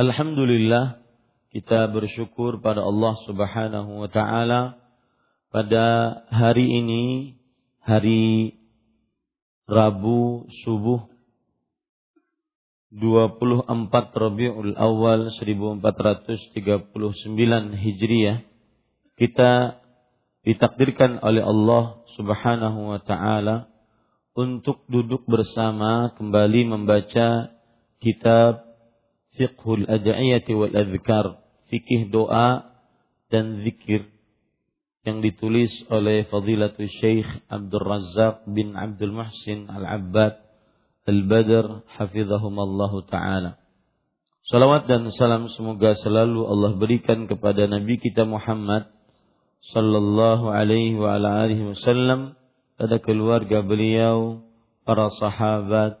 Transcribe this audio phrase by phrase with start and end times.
[0.00, 1.04] Alhamdulillah
[1.52, 4.80] kita bersyukur pada Allah Subhanahu wa taala.
[5.52, 7.36] Pada hari ini
[7.84, 8.56] hari
[9.68, 11.04] Rabu subuh
[12.96, 16.48] 24 Rabiul Awal 1439
[17.76, 18.40] Hijriah
[19.20, 19.84] kita
[20.48, 23.68] ditakdirkan oleh Allah Subhanahu wa taala
[24.32, 27.52] untuk duduk bersama kembali membaca
[28.00, 28.69] kitab
[29.36, 32.70] fiqhul ad'iyati wal adhkar, fikih doa
[33.30, 34.10] dan zikir
[35.06, 40.36] yang ditulis oleh Fadilatul Syekh Abdul Razak bin Abdul Muhsin Al-Abbad
[41.08, 43.56] Al-Badr hafizahumallahu taala.
[44.44, 48.88] Salawat dan salam semoga selalu Allah berikan kepada Nabi kita Muhammad
[49.72, 52.36] sallallahu alaihi wa ala alihi wasallam
[52.80, 54.40] pada keluarga beliau,
[54.88, 56.00] para sahabat,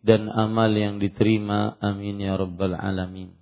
[0.00, 1.76] dan amal yang diterima.
[1.80, 3.36] Amin ya rabbal alamin.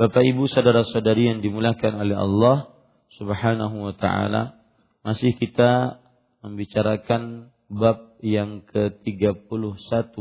[0.00, 2.72] Bapak Ibu saudara-saudari yang dimuliakan oleh Allah
[3.20, 4.56] Subhanahu wa taala,
[5.04, 6.00] masih kita
[6.40, 10.16] membicarakan bab yang ke-31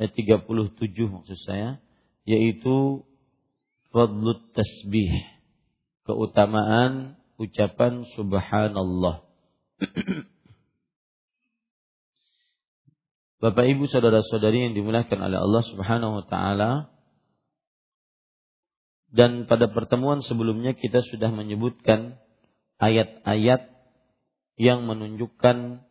[0.00, 1.76] eh 37 maksud saya,
[2.24, 3.04] yaitu
[3.92, 5.28] fadlut tasbih,
[6.08, 9.28] keutamaan ucapan subhanallah.
[13.40, 16.92] Bapak Ibu saudara-saudari yang dimuliakan oleh Allah Subhanahu wa taala.
[19.08, 22.20] Dan pada pertemuan sebelumnya kita sudah menyebutkan
[22.76, 23.72] ayat-ayat
[24.60, 25.82] yang menunjukkan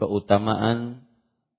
[0.00, 1.04] keutamaan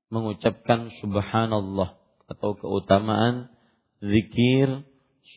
[0.09, 1.93] mengucapkan subhanallah
[2.25, 3.53] atau keutamaan
[4.01, 4.81] zikir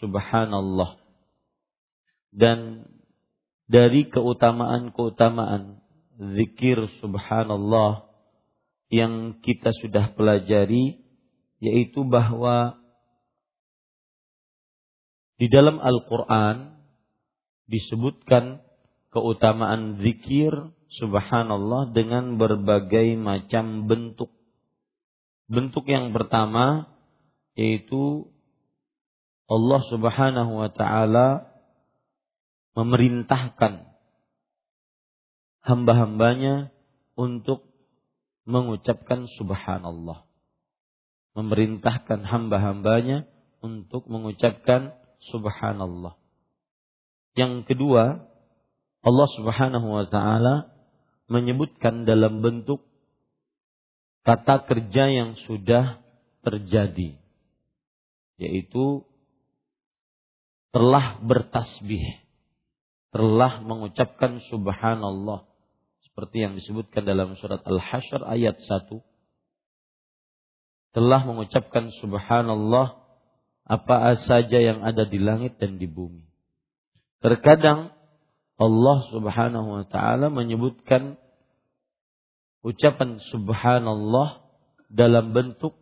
[0.00, 0.96] subhanallah.
[2.32, 2.88] Dan
[3.68, 5.84] dari keutamaan-keutamaan
[6.16, 8.07] zikir subhanallah
[8.88, 11.04] yang kita sudah pelajari
[11.60, 12.80] yaitu bahwa
[15.38, 16.82] di dalam Al-Qur'an
[17.68, 18.64] disebutkan
[19.12, 20.50] keutamaan zikir
[20.98, 24.32] subhanallah dengan berbagai macam bentuk.
[25.48, 26.90] Bentuk yang pertama
[27.54, 28.28] yaitu
[29.48, 31.48] Allah Subhanahu wa taala
[32.76, 33.88] memerintahkan
[35.64, 36.70] hamba-hambanya
[37.16, 37.67] untuk
[38.48, 40.24] mengucapkan subhanallah.
[41.36, 43.28] Memerintahkan hamba-hambanya
[43.60, 44.96] untuk mengucapkan
[45.28, 46.16] subhanallah.
[47.36, 48.24] Yang kedua,
[49.04, 50.72] Allah subhanahu wa ta'ala
[51.28, 52.88] menyebutkan dalam bentuk
[54.24, 56.00] kata kerja yang sudah
[56.42, 57.16] terjadi
[58.38, 59.02] yaitu
[60.70, 62.22] telah bertasbih
[63.10, 65.48] telah mengucapkan subhanallah
[66.18, 68.90] seperti yang disebutkan dalam surat Al-Hasyr ayat 1
[70.90, 72.98] telah mengucapkan subhanallah
[73.62, 76.26] apa saja yang ada di langit dan di bumi.
[77.22, 77.94] Terkadang
[78.58, 81.22] Allah Subhanahu wa taala menyebutkan
[82.66, 84.42] ucapan subhanallah
[84.90, 85.78] dalam bentuk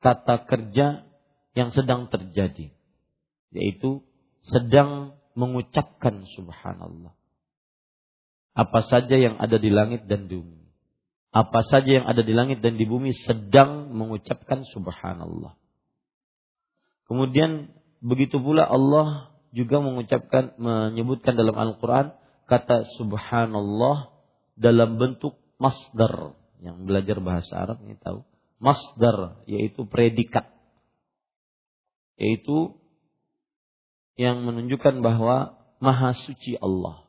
[0.00, 1.04] kata kerja
[1.52, 2.72] yang sedang terjadi
[3.52, 4.00] yaitu
[4.48, 7.17] sedang mengucapkan subhanallah.
[8.58, 10.66] Apa saja yang ada di langit dan di bumi.
[11.30, 15.54] Apa saja yang ada di langit dan di bumi sedang mengucapkan subhanallah.
[17.06, 17.70] Kemudian
[18.02, 22.18] begitu pula Allah juga mengucapkan menyebutkan dalam Al-Qur'an
[22.50, 24.10] kata subhanallah
[24.58, 26.34] dalam bentuk masdar.
[26.58, 28.26] Yang belajar bahasa Arab ini tahu.
[28.58, 30.50] Masdar yaitu predikat.
[32.18, 32.74] Yaitu
[34.18, 37.07] yang menunjukkan bahwa maha suci Allah.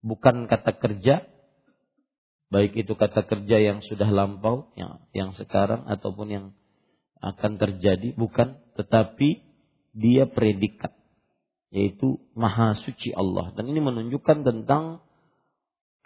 [0.00, 1.26] Bukan kata kerja
[2.48, 6.46] baik itu kata kerja yang sudah lampau yang yang sekarang ataupun yang
[7.18, 8.58] akan terjadi bukan.
[8.78, 9.42] Tetapi
[9.94, 10.94] dia predikat
[11.68, 13.52] yaitu maha suci Allah.
[13.52, 15.04] Dan ini menunjukkan tentang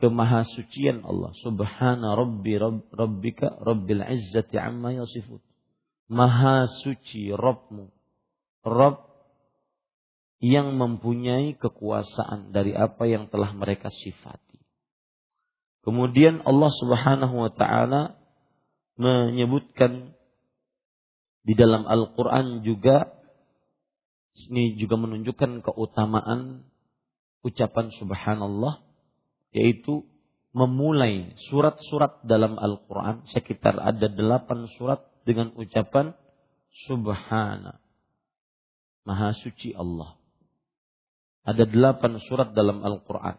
[0.02, 1.30] kemahasucian Allah.
[1.46, 5.38] Subhana rabbi rabb, rabbika rabbil izzati amma yasifun.
[6.10, 7.88] Maha suci Rabbmu.
[8.66, 9.11] Rabb
[10.42, 14.58] yang mempunyai kekuasaan dari apa yang telah mereka sifati.
[15.86, 18.18] Kemudian Allah Subhanahu wa taala
[18.98, 20.18] menyebutkan
[21.46, 23.22] di dalam Al-Quran juga
[24.50, 26.66] ini juga menunjukkan keutamaan
[27.42, 28.80] ucapan subhanallah
[29.52, 30.06] yaitu
[30.54, 36.14] memulai surat-surat dalam Al-Quran sekitar ada delapan surat dengan ucapan
[36.86, 37.82] subhana
[39.02, 40.21] maha suci Allah
[41.42, 43.38] ada delapan surat dalam Al-Quran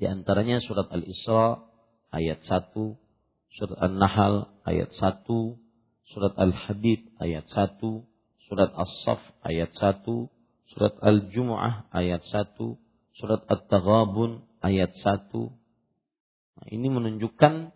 [0.00, 1.62] di antaranya surat Al-Isra
[2.12, 2.74] ayat 1
[3.54, 5.64] surat An-Nahl ayat 1
[6.12, 7.80] surat Al-Hadid ayat 1,
[8.44, 10.04] surat As-Saff ayat 1,
[10.68, 12.60] surat Al-Jumu'ah ayat 1,
[13.16, 15.32] surat At-Taghabun ayat 1.
[16.54, 17.72] Nah, ini menunjukkan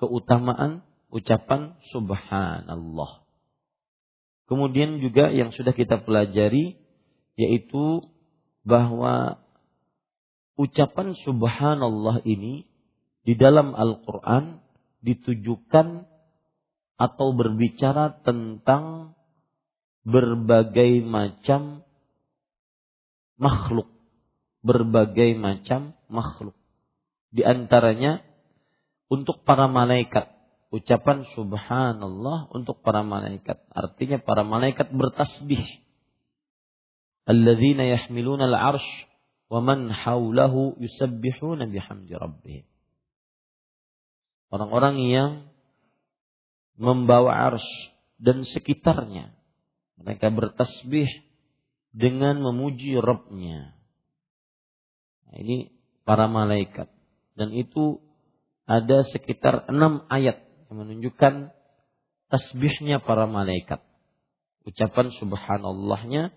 [0.00, 3.26] keutamaan ucapan subhanallah.
[4.48, 6.80] Kemudian juga yang sudah kita pelajari
[7.36, 8.00] yaitu
[8.68, 9.40] bahwa
[10.60, 12.68] ucapan subhanallah ini
[13.24, 14.60] di dalam Al-Qur'an
[15.00, 16.04] ditujukan
[16.98, 19.14] atau berbicara tentang
[20.04, 21.86] berbagai macam
[23.38, 23.88] makhluk,
[24.60, 26.56] berbagai macam makhluk.
[27.30, 28.20] Di antaranya
[29.08, 30.26] untuk para malaikat,
[30.68, 33.62] ucapan subhanallah untuk para malaikat.
[33.72, 35.64] Artinya para malaikat bertasbih.
[37.28, 38.88] Alladzina al-arsh
[39.52, 39.92] wa man
[40.80, 41.68] yusabbihuna.
[44.48, 45.30] Orang-orang yang
[46.80, 47.66] membawa ars
[48.16, 49.36] dan sekitarnya.
[50.00, 51.10] Mereka bertasbih
[51.92, 53.76] dengan memuji Rabbnya.
[55.28, 55.74] Nah, ini
[56.08, 56.88] para malaikat.
[57.36, 58.00] Dan itu
[58.64, 61.52] ada sekitar enam ayat yang menunjukkan
[62.32, 63.84] tasbihnya para malaikat.
[64.64, 66.32] Ucapan subhanallahnya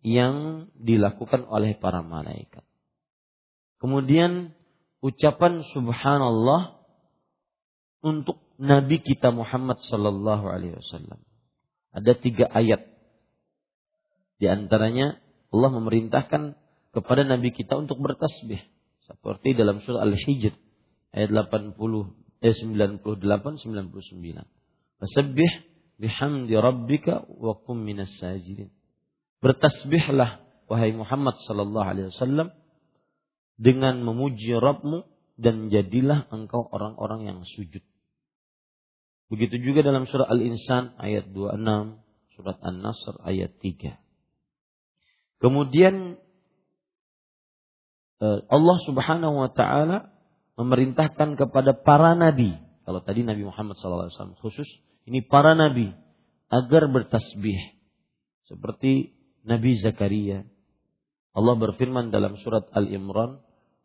[0.00, 2.64] yang dilakukan oleh para malaikat.
[3.80, 4.52] Kemudian
[5.00, 6.80] ucapan subhanallah
[8.04, 11.20] untuk Nabi kita Muhammad Sallallahu Alaihi Wasallam.
[11.96, 12.84] Ada tiga ayat.
[14.36, 15.20] Di antaranya
[15.52, 16.56] Allah memerintahkan
[16.92, 18.60] kepada Nabi kita untuk bertasbih.
[19.04, 20.54] Seperti dalam surah Al-Hijr
[21.16, 21.76] ayat 80
[22.40, 25.00] eh 98 99.
[25.00, 25.50] Fasabbih
[26.00, 28.72] bihamdi rabbika wa kum minas sajidin.
[29.40, 32.52] Bertasbihlah wahai Muhammad sallallahu alaihi wasallam
[33.56, 35.04] dengan memuji Rabbmu
[35.40, 37.80] dan jadilah engkau orang-orang yang sujud.
[39.32, 43.96] Begitu juga dalam surah Al-Insan ayat 26, surat An-Nasr ayat 3.
[45.40, 46.20] Kemudian
[48.20, 50.12] eh, Allah Subhanahu wa taala
[50.60, 52.52] memerintahkan kepada para nabi,
[52.84, 54.68] kalau tadi Nabi Muhammad SAW khusus,
[55.08, 55.96] ini para nabi
[56.52, 57.56] agar bertasbih
[58.44, 60.44] seperti Nabi Zakaria.
[61.30, 63.38] Allah berfirman dalam surat Al-Imran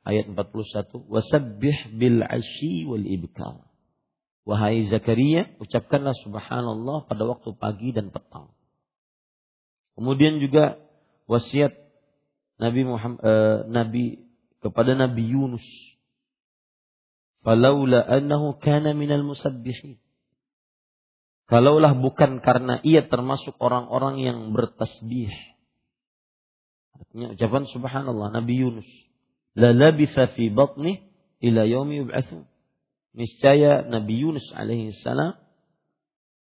[0.03, 3.61] ayat 41, "Wasabbih bil 'asyi wal ibkar."
[4.45, 8.53] Wahai Zakaria, ucapkanlah subhanallah pada waktu pagi dan petang.
[9.97, 10.77] Kemudian juga
[11.25, 11.73] wasiat
[12.61, 14.05] Nabi Muhammad, eh, Nabi
[14.61, 15.65] kepada Nabi Yunus.
[17.41, 19.97] Falaula annahu kana minal musabbihin.
[21.45, 25.29] Kalaulah bukan karena ia termasuk orang-orang yang bertasbih.
[26.97, 28.89] Artinya ucapan subhanallah Nabi Yunus.
[29.53, 31.05] La labitha fi batni
[31.45, 32.49] ila yaumi yub'atsun.
[33.13, 35.37] Niscaya Nabi Yunus alaihi salam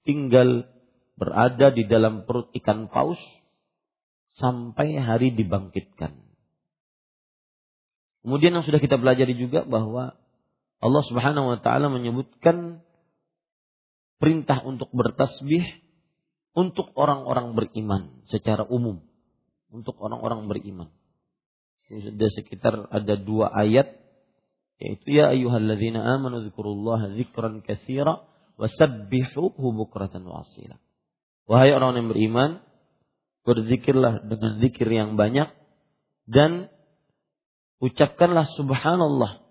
[0.03, 0.65] tinggal
[1.19, 3.19] berada di dalam perut ikan paus
[4.41, 6.17] sampai hari dibangkitkan.
[8.25, 10.17] Kemudian yang sudah kita pelajari juga bahwa
[10.79, 12.83] Allah Subhanahu wa taala menyebutkan
[14.19, 15.63] perintah untuk bertasbih
[16.53, 18.99] untuk orang-orang beriman secara umum,
[19.71, 20.89] untuk orang-orang beriman.
[21.89, 23.97] Sudah sekitar ada dua ayat
[24.79, 28.23] yaitu ya ayyuhalladzina amanu dzikurullaha dzikran katsira
[28.55, 30.79] wasabbihuhu bukratan wa asila.
[31.49, 32.51] Wahai orang yang beriman,
[33.47, 35.49] berzikirlah dengan zikir yang banyak
[36.29, 36.69] dan
[37.81, 39.41] ucapkanlah subhanallah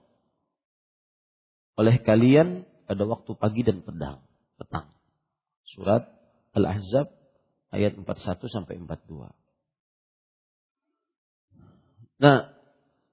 [1.74, 4.27] oleh kalian pada waktu pagi dan petang
[4.58, 4.90] petang.
[5.64, 6.10] Surat
[6.52, 7.14] Al-Ahzab
[7.70, 9.30] ayat 41 sampai 42.
[12.18, 12.50] Nah,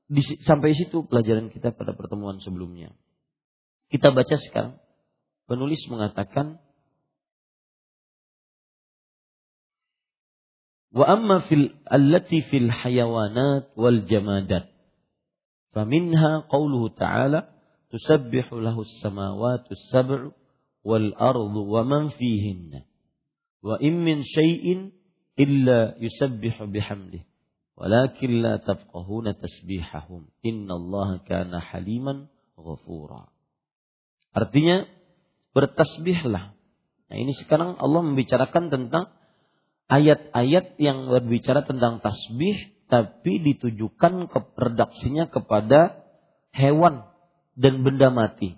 [0.10, 2.94] di, sampai situ pelajaran kita pada pertemuan sebelumnya.
[3.94, 4.82] Kita baca sekarang.
[5.46, 6.58] Penulis mengatakan
[10.96, 14.72] Wa amma fil allati fil hayawanat wal jamadat.
[15.75, 17.52] Faminha qawluhu ta'ala
[17.92, 20.32] tusabbihu lahu samawati sab'u
[20.86, 22.86] wal ardu wa man fihinna.
[23.65, 24.94] Wa in min syai'in
[25.36, 27.25] illa yusabbihu bihamdih.
[27.75, 30.30] Walakin la tafqahuna tasbihahum.
[30.46, 33.27] Innallaha kana haliman ghafura.
[34.32, 34.86] Artinya
[35.58, 36.54] bertasbihlah.
[37.06, 39.12] Nah ini sekarang Allah membicarakan tentang
[39.89, 46.06] ayat-ayat yang berbicara tentang tasbih tapi ditujukan ke redaksinya kepada
[46.54, 47.06] hewan
[47.58, 48.58] dan benda mati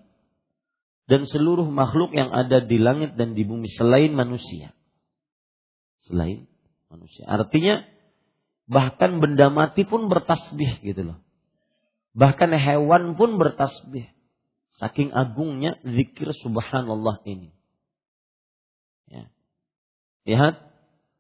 [1.07, 4.75] dan seluruh makhluk yang ada di langit dan di bumi selain manusia.
[6.03, 6.47] Selain
[6.91, 7.23] manusia.
[7.27, 7.83] Artinya
[8.67, 11.19] bahkan benda mati pun bertasbih gitu loh.
[12.11, 14.11] Bahkan hewan pun bertasbih.
[14.77, 17.49] Saking agungnya zikir subhanallah ini.
[19.09, 19.31] Ya.
[20.27, 20.59] Lihat,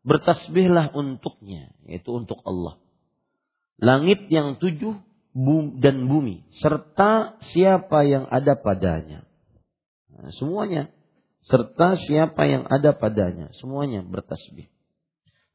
[0.05, 2.77] bertasbihlah untuknya, yaitu untuk Allah.
[3.77, 4.99] Langit yang tujuh
[5.77, 9.26] dan bumi serta siapa yang ada padanya.
[10.17, 10.89] Nah, semuanya
[11.47, 14.67] serta siapa yang ada padanya, semuanya bertasbih.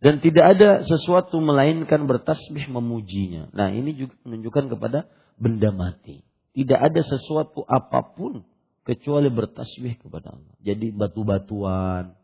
[0.03, 3.51] Dan tidak ada sesuatu melainkan bertasbih memujinya.
[3.55, 5.07] Nah, ini juga menunjukkan kepada
[5.39, 6.27] benda mati.
[6.53, 8.43] Tidak ada sesuatu apa pun
[8.83, 10.55] kecuali bertasbih kepada Allah.
[10.59, 12.19] Jadi batu-batuan,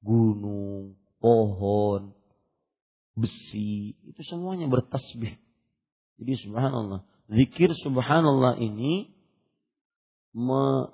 [0.00, 2.16] gunung, pohon,
[3.12, 5.36] besi, itu semuanya bertasbih
[6.20, 7.00] jadi subhanallah.
[7.32, 9.08] Zikir subhanallah ini
[10.36, 10.92] me,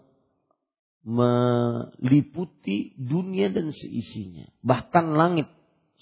[1.07, 4.51] meliputi dunia dan seisinya.
[4.67, 5.47] Bahkan langit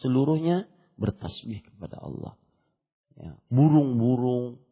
[0.00, 0.64] seluruhnya
[0.96, 2.40] bertasbih kepada Allah.
[3.14, 4.64] Ya, burung-burung,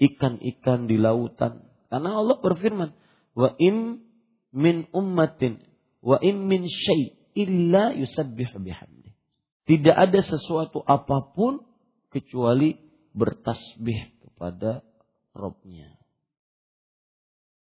[0.00, 1.68] ikan-ikan di lautan.
[1.92, 2.96] Karena Allah berfirman,
[3.36, 4.08] wa im
[4.56, 5.60] min ummatin
[6.00, 9.12] wa im min syai illa yusabbih bihamdi.
[9.68, 11.60] Tidak ada sesuatu apa pun
[12.08, 12.72] kecuali
[13.12, 14.80] bertasbih kepada
[15.36, 15.92] Robnya.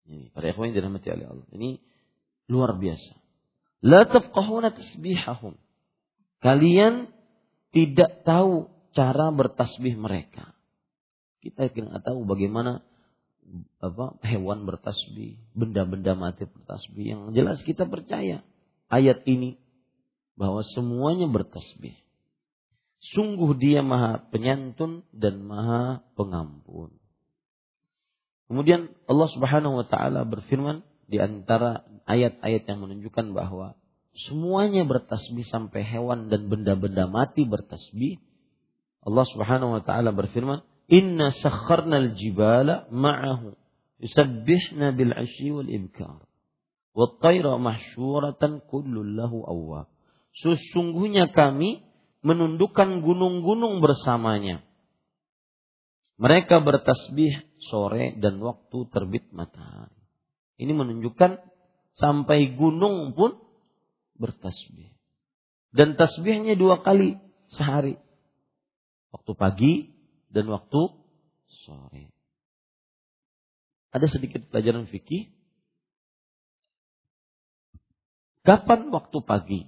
[0.10, 1.48] Ini para ikhwan yang dirahmati oleh Allah.
[1.56, 1.70] Ini
[2.52, 3.16] luar biasa.
[3.80, 5.56] La tafqahuna tasbihahum.
[6.44, 7.08] Kalian
[7.72, 10.52] tidak tahu cara bertasbih mereka.
[11.40, 12.84] Kita tidak tahu bagaimana
[13.82, 17.04] apa hewan bertasbih, benda-benda mati bertasbih.
[17.16, 18.44] Yang jelas kita percaya
[18.92, 19.58] ayat ini
[20.36, 21.96] bahwa semuanya bertasbih.
[23.02, 26.94] Sungguh dia maha penyantun dan maha pengampun.
[28.46, 33.76] Kemudian Allah subhanahu wa ta'ala berfirman di antara ayat-ayat yang menunjukkan bahwa
[34.16, 38.24] semuanya bertasbih sampai hewan dan benda-benda mati bertasbih.
[39.04, 43.60] Allah subhanahu wa ta'ala berfirman, Inna sakharna al-jibala ma'ahu
[44.00, 46.24] yusabbihna bil ashi wal ibkar.
[46.92, 49.88] Wa tayra mahsyuratan kullu lahu awwab.
[50.32, 51.84] Sesungguhnya kami
[52.24, 54.64] menundukkan gunung-gunung bersamanya.
[56.22, 60.01] Mereka bertasbih sore dan waktu terbit matahari.
[60.62, 61.42] Ini menunjukkan
[61.98, 63.42] sampai gunung pun
[64.22, 64.94] bertasbih.
[65.74, 67.18] Dan tasbihnya dua kali
[67.58, 67.98] sehari.
[69.10, 69.74] Waktu pagi
[70.30, 70.94] dan waktu
[71.66, 72.14] sore.
[73.90, 75.34] Ada sedikit pelajaran fikih.
[78.46, 79.62] Kapan waktu pagi?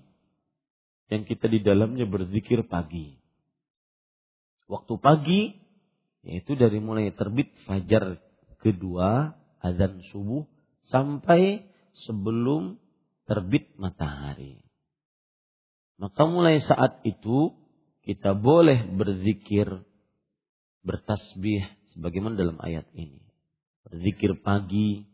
[1.14, 3.22] yang kita di dalamnya berzikir pagi.
[4.66, 5.42] Waktu pagi
[6.26, 8.18] yaitu dari mulai terbit fajar
[8.64, 10.48] kedua azan subuh
[10.88, 11.64] sampai
[12.08, 12.80] sebelum
[13.30, 14.64] terbit matahari.
[16.02, 17.54] Maka mulai saat itu
[18.04, 19.88] kita boleh berzikir,
[20.84, 21.64] bertasbih
[21.96, 23.24] sebagaimana dalam ayat ini.
[23.88, 25.08] Berzikir pagi.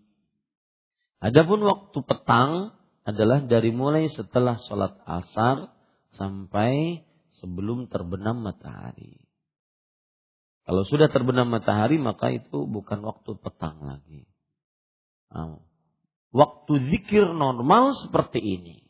[1.20, 2.74] Adapun waktu petang
[3.06, 5.70] adalah dari mulai setelah sholat asar
[6.16, 7.06] sampai
[7.38, 9.20] sebelum terbenam matahari.
[10.66, 14.30] Kalau sudah terbenam matahari maka itu bukan waktu petang lagi.
[16.29, 18.86] Waktu zikir normal seperti ini.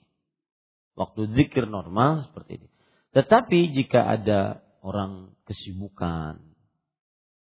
[1.00, 2.68] Waktu zikir normal seperti ini.
[3.16, 6.44] Tetapi jika ada orang kesibukan,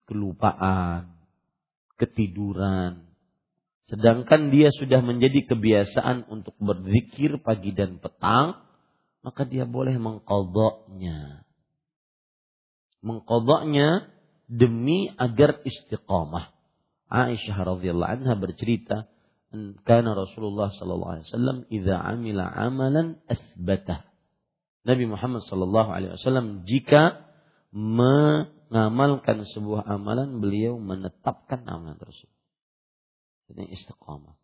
[0.09, 1.23] kelupaan,
[2.01, 3.07] ketiduran,
[3.87, 8.65] sedangkan dia sudah menjadi kebiasaan untuk berzikir pagi dan petang,
[9.23, 11.47] maka dia boleh mengkodoknya.
[13.03, 14.11] Mengkodoknya
[14.51, 16.52] demi agar istiqamah.
[17.13, 19.13] Aisyah radhiyallahu anha bercerita,
[19.85, 24.09] karena Rasulullah sallallahu alaihi wasallam idza amila amalan asbatah.
[24.89, 27.29] Nabi Muhammad sallallahu alaihi wasallam jika
[27.71, 32.33] mengamalkan sebuah amalan beliau menetapkan amalan tersebut.
[33.53, 34.41] Ini istiqamah.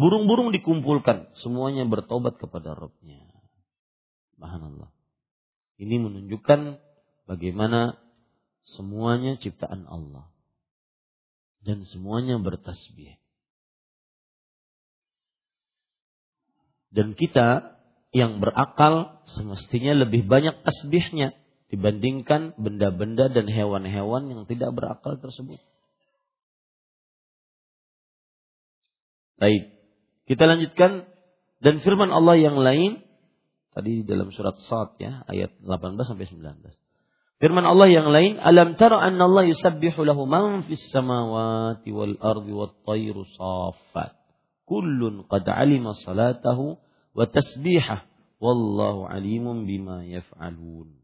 [0.00, 3.20] Burung-burung dikumpulkan, semuanya bertobat kepada Rabbnya.
[4.32, 4.88] Subhanallah.
[5.76, 6.80] Ini menunjukkan
[7.28, 8.00] bagaimana
[8.76, 10.30] semuanya ciptaan Allah
[11.64, 13.20] dan semuanya bertasbih.
[16.90, 17.78] Dan kita
[18.10, 21.38] yang berakal semestinya lebih banyak tasbihnya
[21.70, 25.62] dibandingkan benda-benda dan hewan-hewan yang tidak berakal tersebut.
[29.38, 29.70] Baik,
[30.26, 31.06] kita lanjutkan
[31.62, 33.06] dan firman Allah yang lain
[33.70, 36.89] tadi dalam surat Sad ya ayat 18 sampai 19.
[37.40, 42.52] Firman Allah yang lain, "Alam tara anna Allah yusabbihu lahu man fis samawati wal ardi
[42.52, 44.12] wat tayru saffat.
[44.68, 46.76] Kullun qad alima salatahu
[47.16, 48.04] wa tasbihah
[48.44, 51.00] wallahu alimun bima yaf'alun."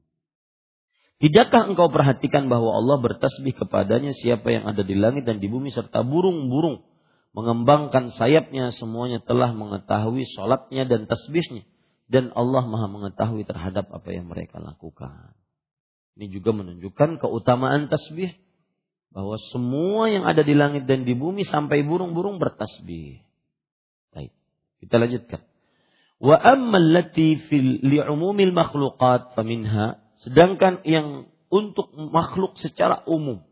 [1.24, 5.72] Tidakkah engkau perhatikan bahwa Allah bertasbih kepadanya siapa yang ada di langit dan di bumi
[5.72, 6.84] serta burung-burung
[7.32, 11.64] mengembangkan sayapnya semuanya telah mengetahui salatnya dan tasbihnya
[12.12, 15.32] dan Allah Maha mengetahui terhadap apa yang mereka lakukan.
[16.16, 18.32] Ini juga menunjukkan keutamaan tasbih
[19.12, 23.20] bahwa semua yang ada di langit dan di bumi sampai burung-burung bertasbih.
[24.16, 24.32] Baik.
[24.80, 25.44] Kita lanjutkan.
[26.16, 33.44] Wa amma allati fil li'umumil makhluqat faminha sedangkan yang untuk makhluk secara umum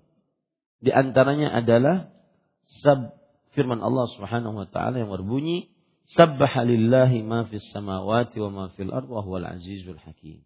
[0.80, 2.08] di antaranya adalah
[2.80, 3.20] sab
[3.52, 5.68] firman Allah Subhanahu wa taala yang berbunyi
[6.16, 10.40] sabbaha lillahi ma fis samawati wa ma fil ardi wa huwal azizul hakim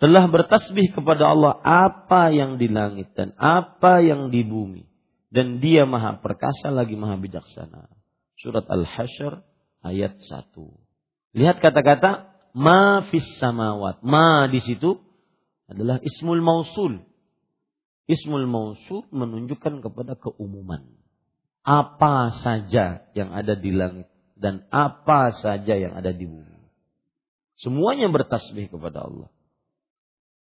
[0.00, 4.88] telah bertasbih kepada Allah apa yang di langit dan apa yang di bumi.
[5.30, 7.86] Dan dia maha perkasa lagi maha bijaksana.
[8.34, 9.46] Surat al-hasyr
[9.86, 10.50] ayat 1
[11.36, 14.02] lihat kata-kata ma fis samawat.
[14.02, 14.98] Ma di situ
[15.70, 17.06] adalah ismul mausul.
[18.10, 20.82] Ismul mausul menunjukkan kepada keumuman.
[21.62, 26.58] Apa saja yang ada di langit dan apa saja yang ada di bumi.
[27.60, 29.30] Semuanya bertasbih kepada Allah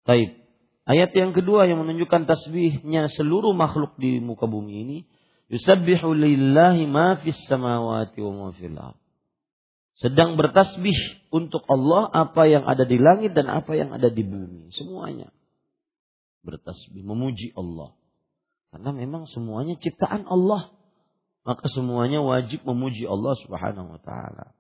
[0.06, 0.38] Taib.
[0.86, 4.98] Ayat yang kedua yang menunjukkan tasbihnya seluruh makhluk di muka bumi ini.
[5.50, 8.78] Yusabbihu lillahi ma fis samawati wa ma fil
[9.98, 14.70] Sedang bertasbih untuk Allah apa yang ada di langit dan apa yang ada di bumi.
[14.70, 15.34] Semuanya
[16.46, 17.98] bertasbih, memuji Allah.
[18.70, 20.70] Karena memang semuanya ciptaan Allah.
[21.46, 24.54] Maka semuanya wajib memuji Allah subhanahu wa ta'ala.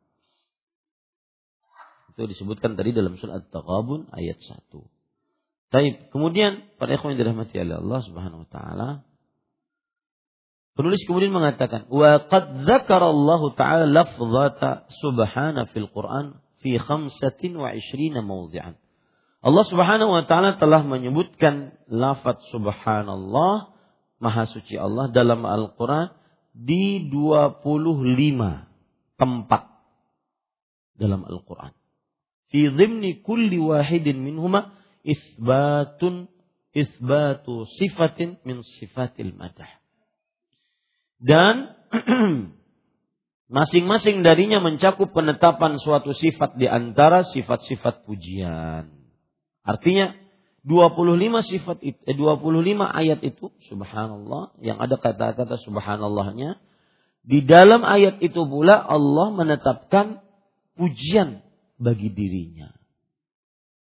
[2.13, 4.94] Itu disebutkan tadi dalam surat At-Taghabun ayat 1.
[5.75, 6.07] Taib.
[6.15, 8.89] Kemudian pada ikhwan yang dirahmati oleh Allah Subhanahu wa taala
[10.75, 18.75] Penulis kemudian mengatakan, "Wa qad dzakara Allah Ta'ala lafzata subhana fil Qur'an fi 25 mawdhi'an."
[19.39, 23.71] Allah Subhanahu wa taala telah menyebutkan lafaz subhanallah
[24.19, 26.11] maha suci Allah dalam Al-Qur'an
[26.51, 29.63] di 25 tempat
[30.99, 31.71] dalam Al-Qur'an.
[32.51, 36.27] Fi dhimni kulli wahidin minhuma isbatun
[36.75, 39.71] isbatu sifatin min sifatil madah.
[41.21, 41.71] Dan
[43.55, 48.91] masing-masing darinya mencakup penetapan suatu sifat di antara sifat-sifat pujian.
[49.63, 50.13] Artinya
[50.67, 52.19] 25 sifat eh, 25
[52.83, 56.57] ayat itu subhanallah yang ada kata-kata subhanallahnya
[57.21, 60.25] di dalam ayat itu pula Allah menetapkan
[60.73, 61.45] pujian
[61.77, 62.74] bagi dirinya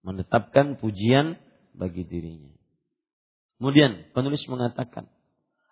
[0.02, 1.38] menetapkan pujian
[1.72, 2.52] bagi dirinya.
[3.58, 5.06] Kemudian penulis mengatakan,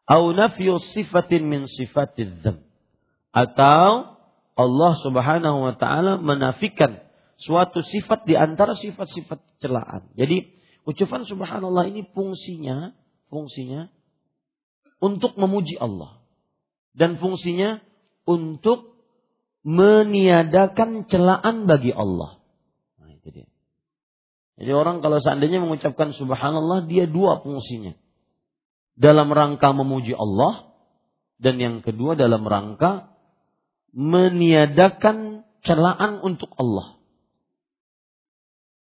[0.07, 2.63] Au nafyu sifatin min sifatid dzam.
[3.31, 4.19] Atau
[4.59, 7.03] Allah Subhanahu wa taala menafikan
[7.39, 10.11] suatu sifat di antara sifat-sifat celaan.
[10.15, 10.51] Jadi
[10.85, 12.93] ucapan subhanallah ini fungsinya
[13.33, 13.89] fungsinya
[15.01, 16.21] untuk memuji Allah
[16.93, 17.81] dan fungsinya
[18.29, 18.99] untuk
[19.67, 22.41] meniadakan celaan bagi Allah.
[23.01, 23.50] Nah, itu dia.
[24.61, 27.97] Jadi orang kalau seandainya mengucapkan subhanallah dia dua fungsinya.
[28.93, 30.77] Dalam rangka memuji Allah
[31.41, 33.09] dan yang kedua dalam rangka
[33.97, 37.01] meniadakan celaan untuk Allah.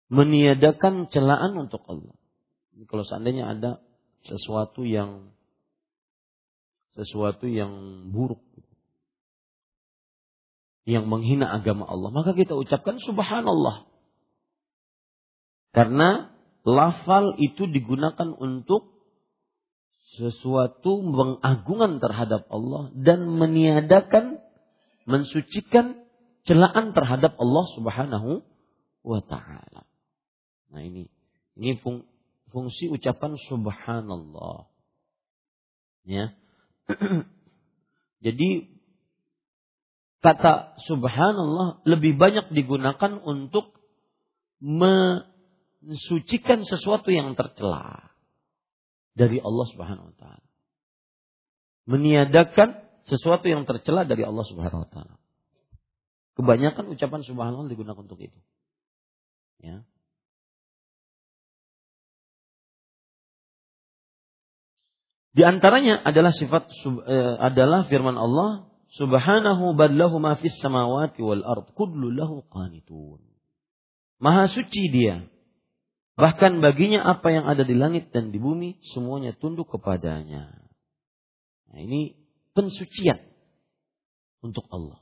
[0.10, 2.18] Meniadakan celaan untuk Allah.
[2.90, 3.86] Kalau seandainya ada
[4.26, 5.30] sesuatu yang
[6.98, 7.70] sesuatu yang
[8.10, 8.42] buruk
[10.90, 13.91] yang menghina agama Allah, maka kita ucapkan subhanallah.
[15.72, 16.32] Karena
[16.68, 18.92] lafal itu digunakan untuk
[20.20, 24.44] sesuatu mengagungan terhadap Allah dan meniadakan,
[25.08, 26.04] mensucikan
[26.44, 28.44] celaan terhadap Allah Subhanahu
[29.08, 29.88] wa taala.
[30.76, 31.08] Nah ini
[31.56, 32.04] ini fung,
[32.52, 34.68] fungsi ucapan subhanallah.
[36.04, 36.36] Ya.
[38.26, 38.50] Jadi
[40.22, 43.74] kata subhanallah lebih banyak digunakan untuk
[45.82, 48.14] mensucikan sesuatu yang tercela
[49.18, 50.48] dari Allah Subhanahu wa taala.
[51.90, 55.16] Meniadakan sesuatu yang tercela dari Allah Subhanahu wa taala.
[56.38, 58.40] Kebanyakan ucapan subhanallah digunakan untuk itu.
[59.60, 59.84] Ya.
[65.32, 66.68] Di antaranya adalah sifat
[67.08, 73.24] eh, adalah firman Allah Subhanahu ballahu ma fis samawati wal ard kullu lahu qanitun.
[74.20, 75.24] Maha suci dia.
[76.20, 80.60] Bahkan baginya apa yang ada di langit dan di bumi semuanya tunduk kepadanya.
[81.72, 82.20] Nah, ini
[82.52, 83.20] pensucian
[84.44, 85.00] untuk Allah.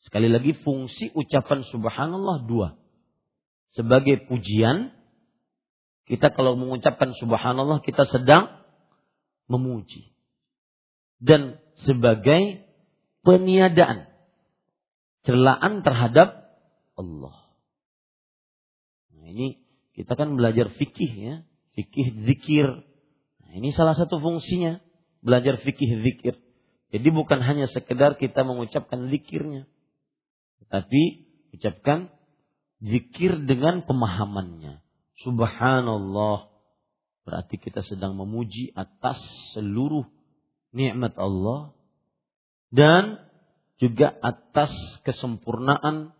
[0.00, 2.80] Sekali lagi fungsi ucapan subhanallah dua.
[3.76, 4.96] Sebagai pujian,
[6.08, 8.64] kita kalau mengucapkan subhanallah kita sedang
[9.44, 10.16] memuji.
[11.20, 12.64] Dan sebagai
[13.20, 14.08] peniadaan
[15.28, 16.48] celaan terhadap
[16.96, 17.36] Allah.
[19.12, 19.59] Nah, ini
[20.00, 21.34] kita kan belajar fikih ya,
[21.76, 22.68] fikih zikir.
[23.44, 24.80] Nah, ini salah satu fungsinya
[25.20, 26.40] belajar fikih zikir.
[26.90, 29.68] Jadi bukan hanya sekedar kita mengucapkan zikirnya,
[30.72, 32.08] tapi ucapkan
[32.80, 34.80] zikir dengan pemahamannya.
[35.20, 36.48] Subhanallah
[37.28, 39.20] berarti kita sedang memuji atas
[39.52, 40.08] seluruh
[40.72, 41.76] nikmat Allah
[42.72, 43.20] dan
[43.76, 44.72] juga atas
[45.04, 46.16] kesempurnaan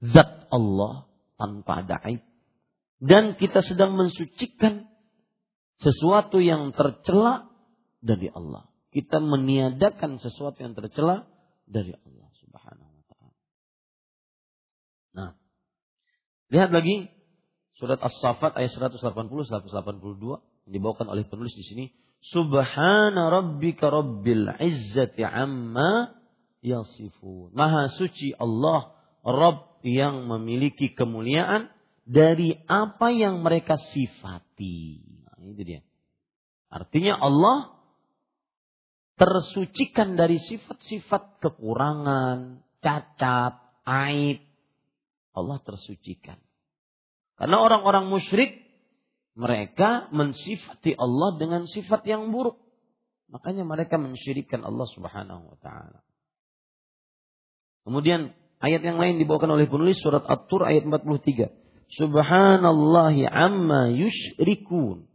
[0.00, 1.08] zat Allah
[1.40, 2.27] tanpa ada aib.
[2.98, 4.90] Dan kita sedang mensucikan
[5.78, 7.46] sesuatu yang tercela
[8.02, 8.66] dari Allah.
[8.90, 11.30] Kita meniadakan sesuatu yang tercela
[11.68, 13.34] dari Allah Subhanahu wa taala.
[15.14, 15.30] Nah,
[16.50, 17.06] lihat lagi
[17.78, 21.84] surat As-Saffat ayat 180 182 yang dibawakan oleh penulis di sini
[22.18, 26.18] Subhana rabbika rabbil izzati amma
[26.58, 27.54] yasifun.
[27.54, 31.70] Maha suci Allah, Rabb yang memiliki kemuliaan
[32.08, 35.04] dari apa yang mereka sifati.
[35.28, 35.80] Nah, itu dia.
[36.72, 37.76] Artinya Allah
[39.20, 44.40] tersucikan dari sifat-sifat kekurangan, cacat, aib.
[45.36, 46.40] Allah tersucikan.
[47.36, 48.56] Karena orang-orang musyrik
[49.38, 52.58] mereka mensifati Allah dengan sifat yang buruk.
[53.28, 56.00] Makanya mereka mensyirikkan Allah Subhanahu wa taala.
[57.84, 61.67] Kemudian ayat yang lain dibawakan oleh penulis surat At-Tur ayat 43.
[61.96, 65.08] Subhanallahi amma yusyrikun.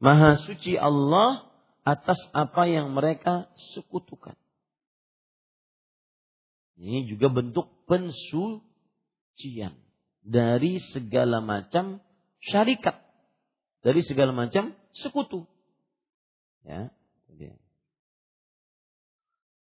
[0.00, 1.46] Maha suci Allah
[1.86, 3.46] atas apa yang mereka
[3.76, 4.34] sekutukan.
[6.80, 9.76] Ini juga bentuk pensucian
[10.24, 12.00] dari segala macam
[12.40, 12.96] syarikat
[13.84, 15.44] dari segala macam sekutu.
[16.64, 16.92] Ya,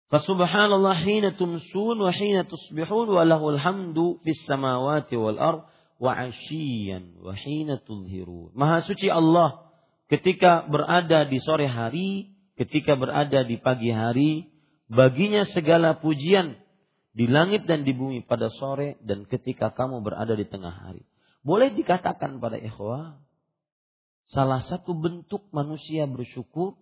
[0.05, 5.65] Fasubhanallah hina tumsun wa hina tusbihun wa lahul hamdu fis samawati wal ard
[5.99, 7.79] wa ashiyan wa hina.
[8.55, 9.71] Maha suci Allah
[10.11, 14.51] ketika berada di sore hari, ketika berada di pagi hari,
[14.91, 16.59] baginya segala pujian
[17.15, 21.07] di langit dan di bumi pada sore dan ketika kamu berada di tengah hari.
[21.45, 23.21] Boleh dikatakan pada ikhwah,
[24.25, 26.73] Salah satu bentuk manusia bersyukur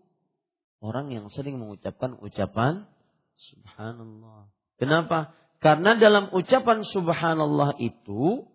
[0.79, 2.87] orang yang sering mengucapkan ucapan
[3.35, 4.47] subhanallah.
[4.79, 5.35] Kenapa?
[5.59, 8.47] Karena dalam ucapan subhanallah itu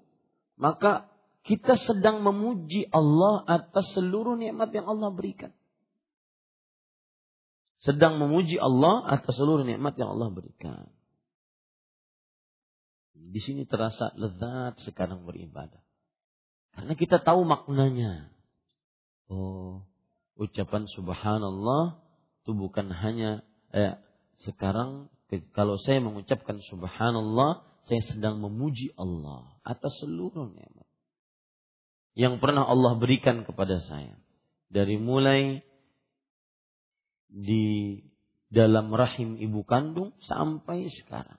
[0.58, 1.08] maka
[1.46, 5.54] kita sedang memuji Allah atas seluruh nikmat yang Allah berikan.
[7.78, 10.90] sedang memuji Allah atas seluruh nikmat yang Allah berikan.
[13.14, 15.78] Di sini terasa lezat sekarang beribadah.
[16.74, 18.34] Karena kita tahu maknanya.
[19.30, 19.86] Oh,
[20.34, 22.02] ucapan subhanallah
[22.42, 23.94] itu bukan hanya eh,
[24.42, 25.12] sekarang
[25.52, 30.88] kalau saya mengucapkan subhanallah, saya sedang memuji Allah atas seluruh nikmat
[32.18, 34.18] yang pernah Allah berikan kepada saya.
[34.68, 35.62] Dari mulai
[37.30, 37.96] di
[38.50, 41.38] dalam rahim ibu kandung sampai sekarang.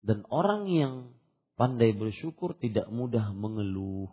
[0.00, 0.94] Dan orang yang
[1.58, 4.08] pandai bersyukur tidak mudah mengeluh.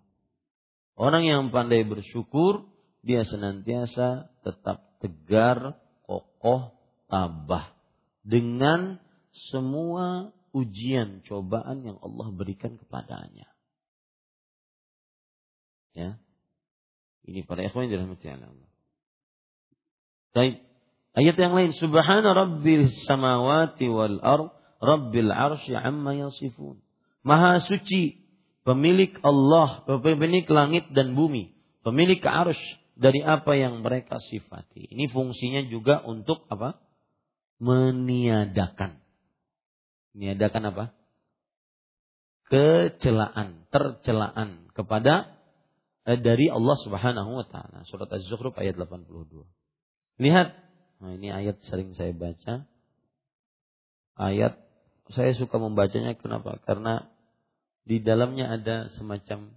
[0.98, 2.66] Orang yang pandai bersyukur,
[3.06, 6.74] dia senantiasa tetap tegar, kokoh,
[7.08, 7.78] tabah.
[8.26, 9.00] Dengan
[9.54, 13.46] semua ujian, cobaan yang Allah berikan kepadanya.
[15.94, 16.22] Ya.
[17.28, 18.70] Ini para ikhwan yang dirahmati Allah.
[20.34, 20.62] Baik.
[21.18, 26.78] Ayat yang lain, Subhana Rabbil samawati wal ard, Rabbil arsy amma yasifun.
[27.26, 28.22] Maha suci
[28.62, 32.62] pemilik Allah, pemilik langit dan bumi, pemilik arsh
[32.94, 34.94] dari apa yang mereka sifati.
[34.94, 36.78] Ini fungsinya juga untuk apa?
[37.58, 39.07] Meniadakan.
[40.16, 40.86] Meniadakan apa?
[42.48, 45.36] Kecelaan, tercelaan kepada
[46.08, 47.84] eh, dari Allah Subhanahu wa taala.
[47.90, 49.44] Surat Az-Zukhruf ayat 82.
[50.24, 50.48] Lihat,
[51.04, 52.64] nah ini ayat sering saya baca.
[54.18, 54.58] Ayat
[55.12, 56.60] saya suka membacanya kenapa?
[56.64, 57.08] Karena
[57.88, 59.56] di dalamnya ada semacam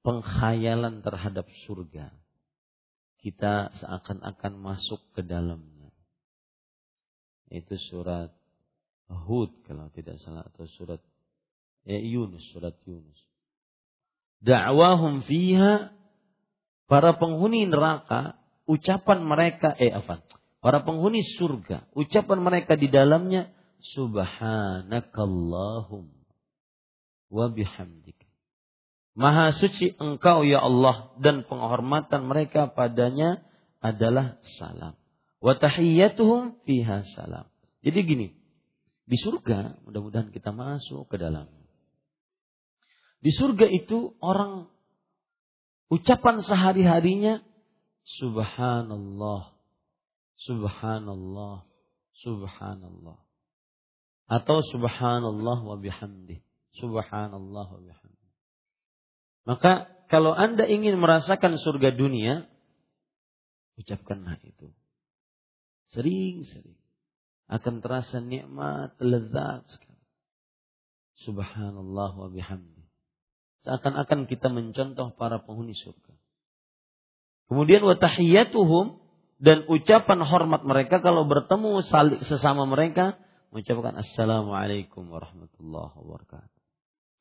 [0.00, 2.12] pengkhayalan terhadap surga.
[3.20, 5.92] Kita seakan-akan masuk ke dalamnya.
[7.52, 8.32] Itu surat
[9.10, 11.02] Hud kalau tidak salah atau surat
[11.82, 13.18] ya Yunus, surat Yunus.
[14.40, 15.90] Da'wahum fiha
[16.86, 18.38] para penghuni neraka
[18.70, 20.22] ucapan mereka eh apa?
[20.60, 23.48] Para penghuni surga, ucapan mereka di dalamnya
[23.96, 26.12] subhanakallahum
[27.32, 28.28] wa bihamdika.
[29.16, 33.42] Maha suci engkau ya Allah dan penghormatan mereka padanya
[33.80, 34.94] adalah salam.
[35.40, 37.48] Wa tahiyyatuhum fiha salam.
[37.80, 38.36] Jadi gini,
[39.10, 41.50] di surga mudah-mudahan kita masuk ke dalam.
[43.20, 44.70] Di surga itu orang
[45.90, 47.44] ucapan sehari-harinya
[48.06, 49.52] subhanallah,
[50.40, 51.66] subhanallah,
[52.22, 53.18] subhanallah.
[54.30, 56.40] Atau subhanallah wa bihamdih.
[56.78, 58.28] Subhanallah wa bihamdi.
[59.44, 62.46] Maka kalau Anda ingin merasakan surga dunia,
[63.76, 64.72] ucapkanlah itu.
[65.92, 66.79] Sering-sering.
[67.50, 69.98] Akan terasa nikmat, lezat sekali.
[71.26, 72.86] Subhanallah wa bihamdi.
[73.66, 76.14] Seakan-akan kita mencontoh para penghuni surga.
[77.50, 79.02] Kemudian wa tahiyyatuhum
[79.42, 81.82] dan ucapan hormat mereka kalau bertemu
[82.22, 83.18] sesama mereka
[83.50, 86.60] mengucapkan assalamualaikum warahmatullahi wabarakatuh.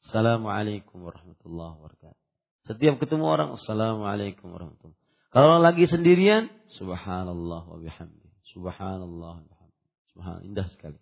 [0.06, 2.24] Assalamualaikum warahmatullahi wabarakatuh.
[2.70, 5.34] Setiap ketemu orang, Assalamualaikum warahmatullahi wabarakatuh.
[5.34, 8.30] Kalau lagi sendirian, Subhanallah wa bihamdi.
[8.54, 9.59] Subhanallah wa bihamdi.
[10.20, 10.44] Subhanallah.
[10.44, 11.00] Indah sekali.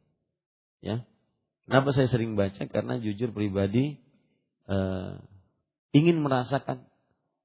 [0.86, 1.02] Ya.
[1.66, 2.70] Kenapa saya sering baca?
[2.70, 3.98] Karena jujur pribadi
[4.70, 5.18] uh,
[5.92, 6.86] ingin merasakan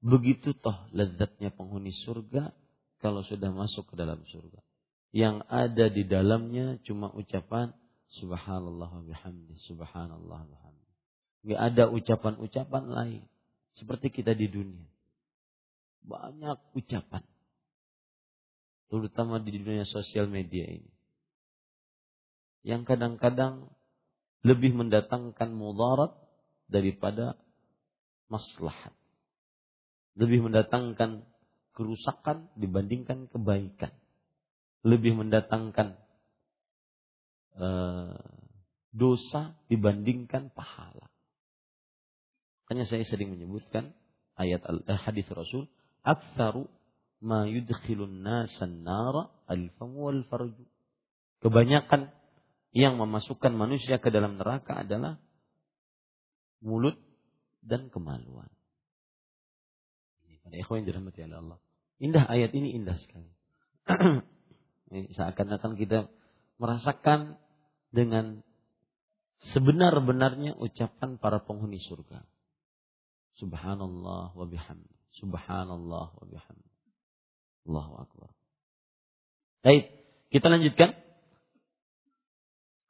[0.05, 2.53] begitu toh lezatnya penghuni surga
[3.01, 4.61] kalau sudah masuk ke dalam surga.
[5.09, 7.73] Yang ada di dalamnya cuma ucapan
[8.13, 9.57] Subhanallah wa bihamdi.
[9.65, 10.89] Subhanallah wa bihamdi.
[11.49, 13.23] Nggak ada ucapan-ucapan lain.
[13.73, 14.85] Seperti kita di dunia.
[16.05, 17.25] Banyak ucapan.
[18.93, 20.92] Terutama di dunia sosial media ini.
[22.63, 23.67] Yang kadang-kadang
[24.43, 26.15] lebih mendatangkan mudarat
[26.71, 27.35] daripada
[28.31, 28.95] maslahat.
[30.15, 31.27] Lebih mendatangkan
[31.75, 33.91] kerusakan dibandingkan kebaikan.
[34.83, 35.95] Lebih mendatangkan
[37.59, 38.19] uh,
[38.93, 41.09] dosa dibandingkan pahala.
[42.63, 43.91] Makanya saya sering menyebutkan
[44.39, 45.67] ayat eh, hadis Rasul,
[46.05, 46.69] "Aktsaru
[47.23, 50.63] ma yudkhilun nasan nara al-famu wal farju."
[51.43, 52.07] Kebanyakan
[52.73, 55.21] yang memasukkan manusia ke dalam neraka adalah
[56.65, 56.97] mulut
[57.61, 58.49] dan kemaluan.
[60.25, 61.59] Ini pada ikhwan yang dirahmati oleh Allah.
[62.01, 63.29] Indah ayat ini indah sekali.
[65.15, 66.09] Seakan-akan kita
[66.57, 67.37] merasakan
[67.93, 68.41] dengan
[69.53, 72.25] sebenar-benarnya ucapan para penghuni surga.
[73.37, 74.93] Subhanallah wa bihamdi.
[75.21, 76.71] Subhanallah wa bihamdi.
[77.69, 78.29] Allahu Akbar.
[79.61, 79.93] Baik,
[80.33, 81.02] kita lanjutkan.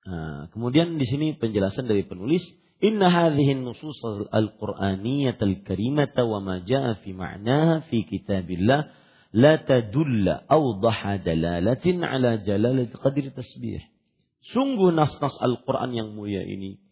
[0.04, 2.44] Nah, kemudian di sini penjelasan dari penulis,
[2.84, 8.92] Inna hadhihi nusus al-Qur'aniyah al-karimata wa ma jaa fi ma'naha fi kitabillah
[9.32, 13.80] la tadulla awdaha dalalatin ala jalalati qadri tasbih.
[14.44, 16.84] Sungguh nas-nas Al-Quran yang mulia ini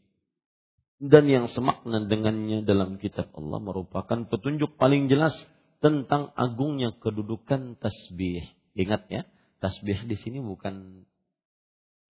[1.01, 5.35] dan yang semakna dengannya dalam kitab Allah merupakan petunjuk paling jelas
[5.83, 8.47] tentang agungnya kedudukan tasbih.
[8.77, 9.21] Ingat ya,
[9.59, 11.03] tasbih di sini bukan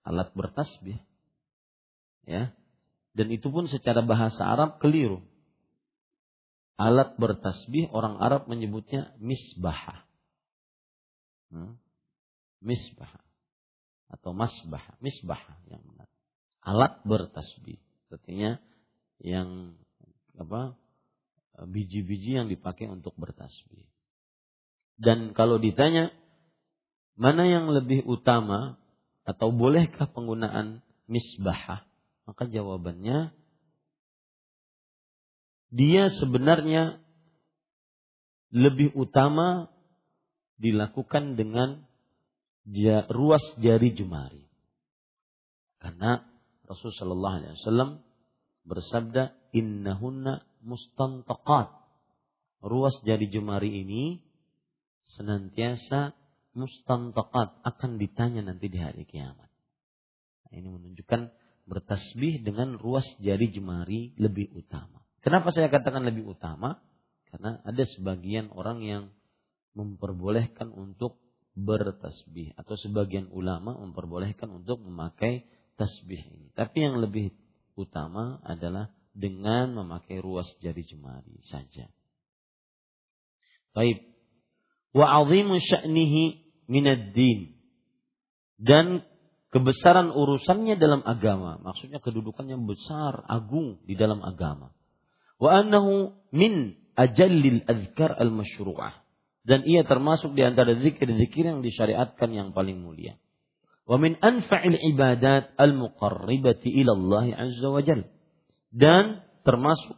[0.06, 1.00] alat bertasbih.
[2.26, 2.54] Ya.
[3.12, 5.22] Dan itu pun secara bahasa Arab keliru.
[6.80, 10.08] Alat bertasbih orang Arab menyebutnya misbah.
[11.52, 11.78] Hmm?
[12.64, 13.12] Misbah
[14.12, 15.40] atau masbah, misbah
[15.72, 16.08] yang benar.
[16.62, 17.80] Alat bertasbih,
[18.12, 18.60] artinya
[19.24, 19.80] yang
[20.36, 20.76] apa
[21.66, 23.88] biji-biji yang dipakai untuk bertasbih.
[25.00, 26.14] Dan kalau ditanya
[27.18, 28.81] mana yang lebih utama
[29.28, 31.86] atau bolehkah penggunaan misbah,
[32.26, 33.34] maka jawabannya
[35.72, 37.00] dia sebenarnya
[38.52, 39.72] lebih utama
[40.60, 41.88] dilakukan dengan
[43.10, 44.46] ruas jari jemari.
[45.82, 46.22] Karena
[46.68, 47.92] Rasulullah Shallallahu Alaihi Wasallam
[48.68, 51.74] bersabda, Innahunna mustantaqat.
[52.62, 54.22] Ruas jari jemari ini
[55.18, 56.14] senantiasa
[56.54, 59.48] mustantaqat akan ditanya nanti di hari kiamat.
[60.48, 61.32] Nah, ini menunjukkan
[61.70, 65.06] bertasbih dengan ruas jari jemari lebih utama.
[65.22, 66.82] Kenapa saya katakan lebih utama?
[67.32, 69.04] Karena ada sebagian orang yang
[69.78, 71.22] memperbolehkan untuk
[71.56, 75.48] bertasbih atau sebagian ulama memperbolehkan untuk memakai
[75.80, 76.48] tasbih ini.
[76.52, 77.32] Tapi yang lebih
[77.80, 81.88] utama adalah dengan memakai ruas jari jemari saja.
[83.72, 84.04] Baik.
[84.92, 86.41] Wa 'azimu sya'nihi
[86.72, 87.60] minad din.
[88.56, 89.04] Dan
[89.52, 94.72] kebesaran urusannya dalam agama, maksudnya kedudukannya besar, agung di dalam agama.
[95.36, 99.02] Wa annahu min ajallil azkar al-masyru'ah
[99.42, 103.18] dan ia termasuk di antara zikir-zikir yang disyariatkan yang paling mulia.
[103.90, 108.06] Wa min anfa'il ibadat al-muqarribati ila Allah azza wa jal.
[108.70, 109.98] Dan termasuk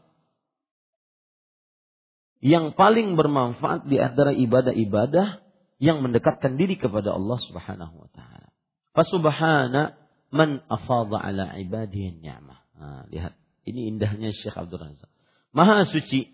[2.39, 5.42] yang paling bermanfaat di antara ibadah-ibadah
[5.83, 8.55] yang mendekatkan diri kepada Allah Subhanahu wa taala.
[8.95, 9.99] Fasubhana
[10.31, 12.59] man afadha ala ibadihi ni'mah.
[12.79, 13.35] Nah, lihat,
[13.67, 15.11] ini indahnya Syekh Abdul Razak.
[15.51, 16.31] Maha suci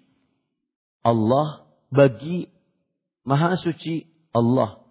[1.02, 2.46] Allah bagi
[3.26, 4.06] Maha suci
[4.38, 4.86] Allah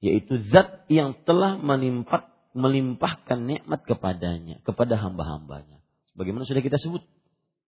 [0.00, 5.84] yaitu zat yang telah melimpah, melimpahkan nikmat kepadanya, kepada hamba-hambanya.
[6.16, 7.04] Bagaimana sudah kita sebut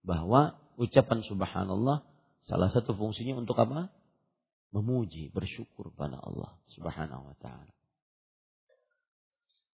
[0.01, 2.09] bahwa ucapan subhanallah
[2.49, 3.93] salah satu fungsinya untuk apa?
[4.73, 7.73] Memuji, bersyukur pada Allah Subhanahu wa taala.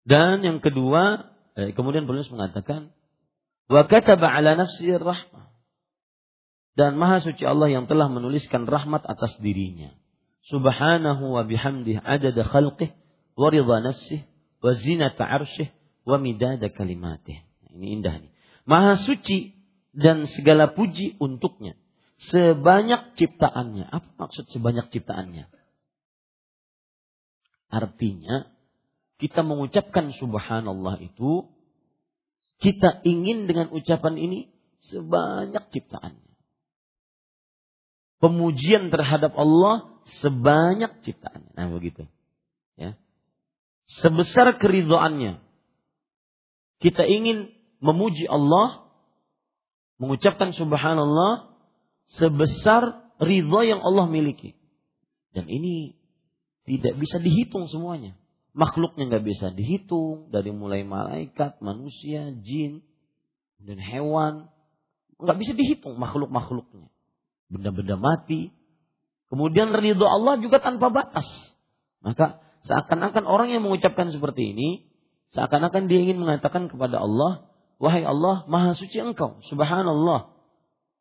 [0.08, 2.96] Dan yang kedua, eh, kemudian penulis mengatakan
[3.70, 5.48] wa kataba ala nafsi rahmah
[6.78, 9.98] dan maha suci Allah yang telah menuliskan rahmat atas dirinya.
[10.46, 12.94] Subhanahu wa bihamdih adada khalqih
[13.34, 14.24] wa ridha nafsih
[14.62, 15.74] wa zinata arsyih
[16.06, 17.44] wa midada kalimatih.
[17.74, 18.32] Ini indah nih.
[18.64, 19.58] Maha suci
[19.92, 21.74] dan segala puji untuknya.
[22.18, 23.86] Sebanyak ciptaannya.
[23.88, 25.46] Apa maksud sebanyak ciptaannya?
[27.70, 28.50] Artinya,
[29.22, 31.46] kita mengucapkan subhanallah itu,
[32.58, 34.50] kita ingin dengan ucapan ini
[34.90, 36.28] sebanyak ciptaannya
[38.18, 41.52] pemujian terhadap Allah sebanyak ciptaannya.
[41.54, 42.06] Nah begitu.
[42.78, 42.98] Ya.
[44.02, 45.42] Sebesar keridhaannya.
[46.78, 47.50] Kita ingin
[47.82, 48.86] memuji Allah,
[49.98, 51.57] mengucapkan subhanallah
[52.15, 54.56] sebesar ridha yang Allah miliki.
[55.36, 56.00] Dan ini
[56.63, 58.15] tidak bisa dihitung semuanya.
[58.58, 62.82] Makhluknya nggak bisa dihitung dari mulai malaikat, manusia, jin,
[63.62, 64.50] dan hewan.
[65.22, 66.89] Nggak bisa dihitung makhluk-makhluknya
[67.52, 68.52] benda-benda mati.
[69.28, 71.28] Kemudian ridho Allah juga tanpa batas.
[72.00, 74.88] Maka seakan-akan orang yang mengucapkan seperti ini,
[75.36, 80.34] seakan-akan dia ingin mengatakan kepada Allah, Wahai Allah, maha suci engkau, subhanallah.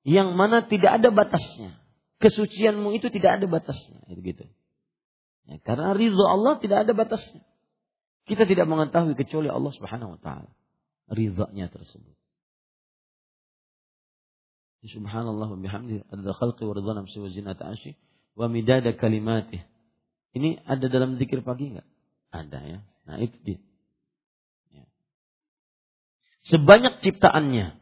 [0.06, 1.74] Yang mana tidak ada batasnya.
[2.22, 4.06] Kesucianmu itu tidak ada batasnya.
[4.06, 4.46] Gitu.
[5.50, 7.42] Ya, karena ridho Allah tidak ada batasnya.
[8.26, 10.50] Kita tidak mengetahui kecuali Allah subhanahu wa ta'ala.
[11.10, 12.14] Ridhonya tersebut.
[14.86, 17.98] Subhanallah wa bihamdihi adada khalqi wa ridha nafsi wa zinata ashi
[18.38, 19.66] wa midada kalimatih.
[20.30, 21.88] Ini ada dalam zikir pagi enggak?
[22.30, 22.78] Ada ya.
[23.10, 23.58] Nah itu dia.
[24.70, 24.86] Ya.
[26.46, 27.74] Sebanyak ciptaannya,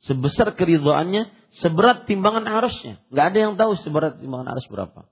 [0.00, 1.28] sebesar keridhaannya,
[1.60, 3.00] seberat timbangan arasnya.
[3.12, 5.08] Enggak ada yang tahu seberat timbangan aras berapa.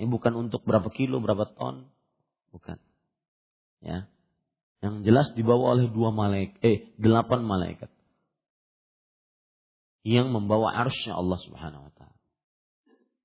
[0.00, 1.88] Ini bukan untuk berapa kilo, berapa ton.
[2.50, 2.80] Bukan.
[3.84, 4.08] Ya.
[4.80, 7.92] Yang jelas dibawa oleh dua malaikat, eh delapan malaikat
[10.00, 12.16] yang membawa arsy Allah Subhanahu wa taala.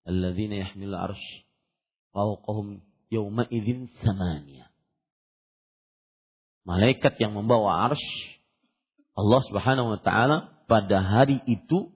[0.03, 1.47] Alladzina yahmilu arsy
[2.11, 4.67] fauqahum yawma idzin samania.
[6.67, 8.03] Malaikat yang membawa arsh
[9.15, 10.37] Allah Subhanahu wa taala
[10.67, 11.94] pada hari itu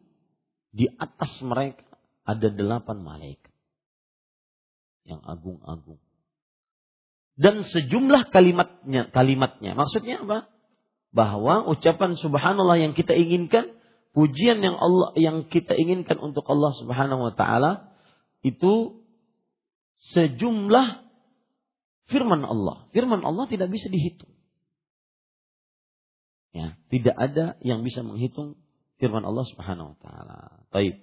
[0.70, 1.86] di atas mereka
[2.26, 3.54] ada delapan malaikat
[5.08, 5.98] yang agung-agung.
[7.40, 9.74] Dan sejumlah kalimatnya, kalimatnya.
[9.74, 10.52] Maksudnya apa?
[11.10, 13.80] Bahwa ucapan subhanallah yang kita inginkan,
[14.12, 17.96] pujian yang Allah yang kita inginkan untuk Allah Subhanahu wa taala
[18.44, 19.02] itu
[20.14, 21.08] sejumlah
[22.12, 22.92] firman Allah.
[22.92, 24.36] Firman Allah tidak bisa dihitung.
[26.50, 28.58] Ya, tidak ada yang bisa menghitung
[29.00, 30.38] firman Allah Subhanahu wa taala.
[30.70, 31.02] Baik.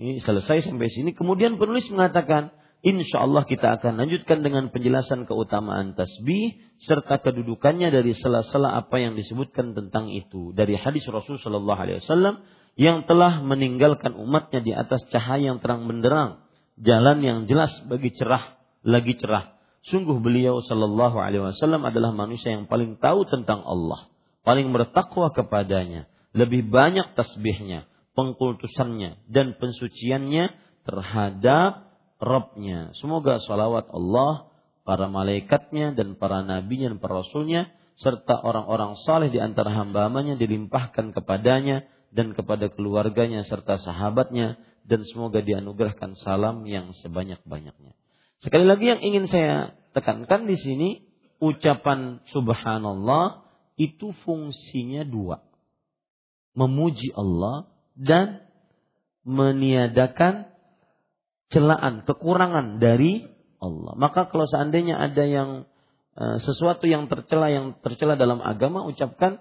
[0.00, 1.12] Ini selesai sampai sini.
[1.12, 8.16] Kemudian penulis mengatakan, insya Allah kita akan lanjutkan dengan penjelasan keutamaan tasbih serta kedudukannya dari
[8.16, 12.40] sela-sela apa yang disebutkan tentang itu dari hadis Rasul Shallallahu Alaihi Wasallam
[12.80, 16.40] yang telah meninggalkan umatnya di atas cahaya yang terang benderang,
[16.80, 19.60] jalan yang jelas bagi cerah lagi cerah.
[19.84, 24.08] Sungguh beliau Shallallahu Alaihi Wasallam adalah manusia yang paling tahu tentang Allah,
[24.44, 30.54] paling bertakwa kepadanya, lebih banyak tasbihnya, pengkultusannya dan pensuciannya
[30.86, 32.92] terhadap Robnya.
[33.00, 34.52] Semoga salawat Allah,
[34.84, 41.16] para malaikatnya dan para nabinya dan para rasulnya serta orang-orang saleh di antara hamba-hambanya dilimpahkan
[41.16, 47.92] kepadanya dan kepada keluarganya serta sahabatnya dan semoga dianugerahkan salam yang sebanyak-banyaknya.
[48.40, 50.88] Sekali lagi yang ingin saya tekankan di sini
[51.40, 53.44] ucapan subhanallah
[53.76, 55.44] itu fungsinya dua.
[56.54, 58.44] Memuji Allah dan
[59.22, 60.50] meniadakan
[61.52, 63.26] celaan, kekurangan dari
[63.60, 63.92] Allah.
[63.98, 65.50] Maka kalau seandainya ada yang
[66.16, 69.38] uh, sesuatu yang tercela yang tercela dalam agama ucapkan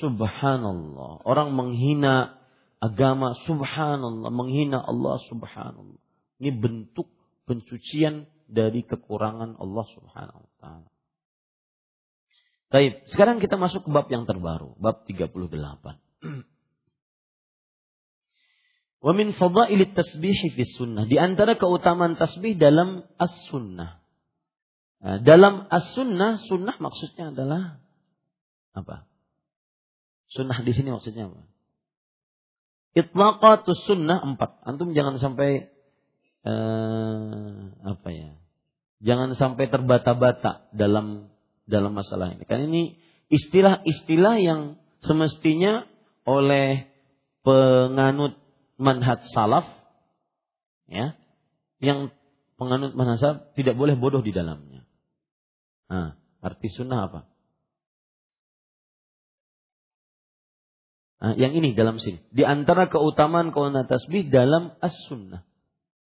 [0.00, 1.26] subhanallah.
[1.26, 2.38] Orang menghina
[2.78, 6.00] agama subhanallah, menghina Allah subhanallah.
[6.38, 7.08] Ini bentuk
[7.48, 10.88] pensucian dari kekurangan Allah Subhanahu wa taala.
[12.66, 16.05] Baik, sekarang kita masuk ke bab yang terbaru, bab 38.
[19.06, 21.06] Wa min fadailit tasbih fi sunnah.
[21.06, 24.02] Di antara keutamaan tasbih dalam as-sunnah.
[24.98, 27.78] Nah, dalam as-sunnah, sunnah maksudnya adalah
[28.74, 29.06] apa?
[30.32, 31.46] Sunnah di sini maksudnya apa?
[32.96, 34.64] Itlaqatus sunnah empat.
[34.66, 35.70] Antum jangan sampai
[36.42, 37.52] eh,
[37.84, 38.34] apa ya?
[39.04, 41.30] Jangan sampai terbata-bata dalam
[41.68, 42.42] dalam masalah ini.
[42.48, 42.96] Karena ini
[43.30, 45.84] istilah-istilah yang semestinya
[46.26, 46.90] oleh
[47.46, 48.34] penganut
[48.76, 49.64] manhaj salaf
[50.90, 51.14] ya
[51.78, 52.10] yang
[52.58, 54.82] penganut manhaj salaf tidak boleh bodoh di dalamnya.
[55.86, 57.20] Nah, arti sunnah apa?
[61.16, 62.20] Nah, yang ini dalam sini.
[62.28, 65.46] Di antara keutamaan keutamaan tasbih dalam as-sunnah.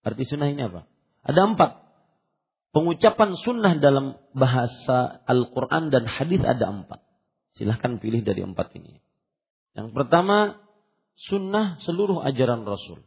[0.07, 0.87] Arti sunnah ini apa?
[1.27, 1.71] Ada empat.
[2.71, 7.03] Pengucapan sunnah dalam bahasa Al-Quran dan hadis ada empat.
[7.59, 9.03] Silahkan pilih dari empat ini.
[9.75, 10.59] Yang pertama,
[11.15, 13.07] sunnah seluruh ajaran Rasul.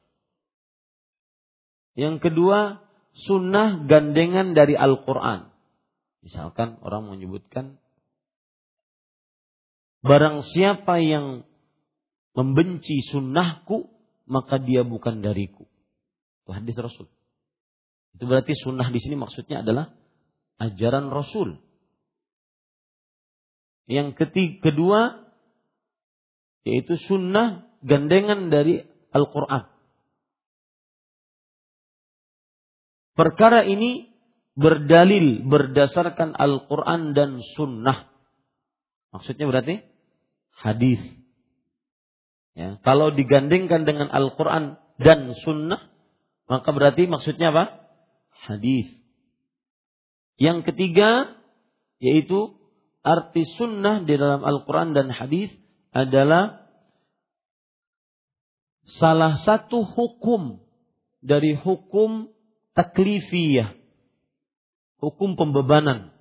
[1.94, 2.82] Yang kedua,
[3.14, 5.52] sunnah gandengan dari Al-Quran.
[6.24, 7.78] Misalkan orang menyebutkan,
[10.02, 11.44] barang siapa yang
[12.34, 13.92] membenci sunnahku,
[14.26, 15.68] maka dia bukan dariku.
[16.44, 17.08] Itu hadis Rasul.
[18.14, 19.92] Itu berarti sunnah di sini maksudnya adalah
[20.62, 21.60] ajaran Rasul.
[23.84, 25.23] Yang ketiga, kedua,
[26.64, 29.68] yaitu sunnah gandengan dari Al-Quran.
[33.14, 34.10] Perkara ini
[34.58, 38.10] berdalil berdasarkan Al-Quran dan Sunnah.
[39.14, 39.86] Maksudnya berarti
[40.58, 40.98] hadis.
[42.58, 45.94] Ya, kalau digandengkan dengan Al-Quran dan Sunnah,
[46.50, 47.86] maka berarti maksudnya apa?
[48.50, 48.90] Hadis.
[50.42, 51.38] Yang ketiga,
[52.02, 52.58] yaitu
[53.06, 55.54] arti Sunnah di dalam Al-Quran dan hadis
[55.94, 56.66] adalah
[58.98, 60.60] salah satu hukum
[61.24, 62.34] dari hukum
[62.74, 63.78] taklifiyah,
[65.00, 66.12] hukum pembebanan.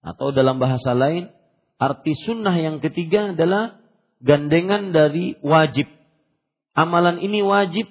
[0.00, 1.32] Atau dalam bahasa lain,
[1.76, 3.82] arti sunnah yang ketiga adalah
[4.22, 5.90] gandengan dari wajib.
[6.74, 7.88] Amalan ini wajib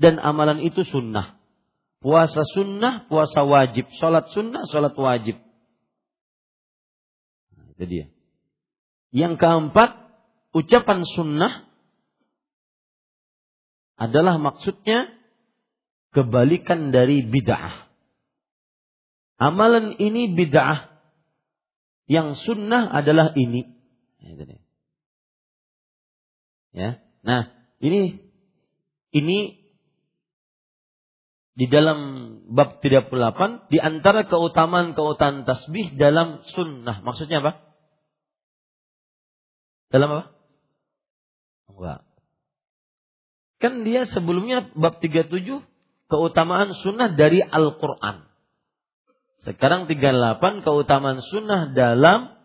[0.00, 1.38] dan amalan itu sunnah.
[1.98, 3.90] Puasa sunnah, puasa wajib.
[3.98, 5.34] Sholat sunnah, sholat wajib.
[7.58, 8.06] Nah, itu dia.
[9.08, 9.90] Yang keempat,
[10.52, 11.64] ucapan sunnah
[13.98, 15.10] adalah maksudnya
[16.12, 17.88] kebalikan dari bid'ah.
[19.38, 20.92] Amalan ini bid'ah.
[22.08, 23.68] Yang sunnah adalah ini.
[26.72, 27.00] Ya.
[27.20, 27.52] Nah,
[27.82, 28.22] ini
[29.12, 29.38] ini
[31.58, 31.98] di dalam
[32.54, 37.02] bab 38 di antara keutamaan-keutamaan tasbih dalam sunnah.
[37.02, 37.67] Maksudnya apa?
[39.88, 40.24] Dalam apa?
[41.72, 42.00] Enggak.
[43.58, 45.42] Kan dia sebelumnya bab 37
[46.06, 48.28] keutamaan sunnah dari Al-Quran.
[49.42, 52.38] Sekarang 38 keutamaan sunnah dalam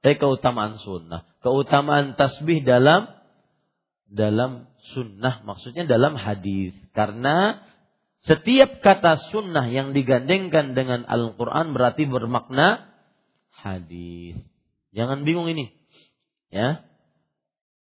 [0.00, 1.28] eh keutamaan sunnah.
[1.44, 3.10] Keutamaan tasbih dalam
[4.06, 6.72] dalam sunnah maksudnya dalam hadis.
[6.96, 7.60] Karena
[8.24, 12.88] setiap kata sunnah yang digandengkan dengan Al-Quran berarti bermakna
[13.52, 14.40] hadis.
[14.96, 15.75] Jangan bingung ini.
[16.50, 16.86] Ya.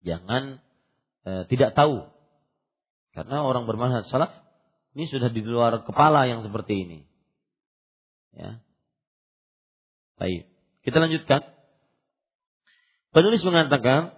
[0.03, 0.59] Jangan
[1.23, 2.07] e, tidak tahu.
[3.13, 4.33] Karena orang bermanhaj salaf
[4.93, 6.99] ini sudah di luar kepala yang seperti ini.
[8.35, 8.61] Ya.
[10.21, 10.49] Baik.
[10.83, 11.41] Kita lanjutkan.
[13.13, 14.17] Penulis mengatakan,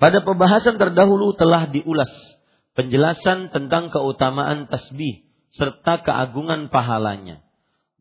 [0.00, 2.10] pada pembahasan terdahulu telah diulas
[2.74, 5.22] penjelasan tentang keutamaan tasbih
[5.54, 7.46] serta keagungan pahalanya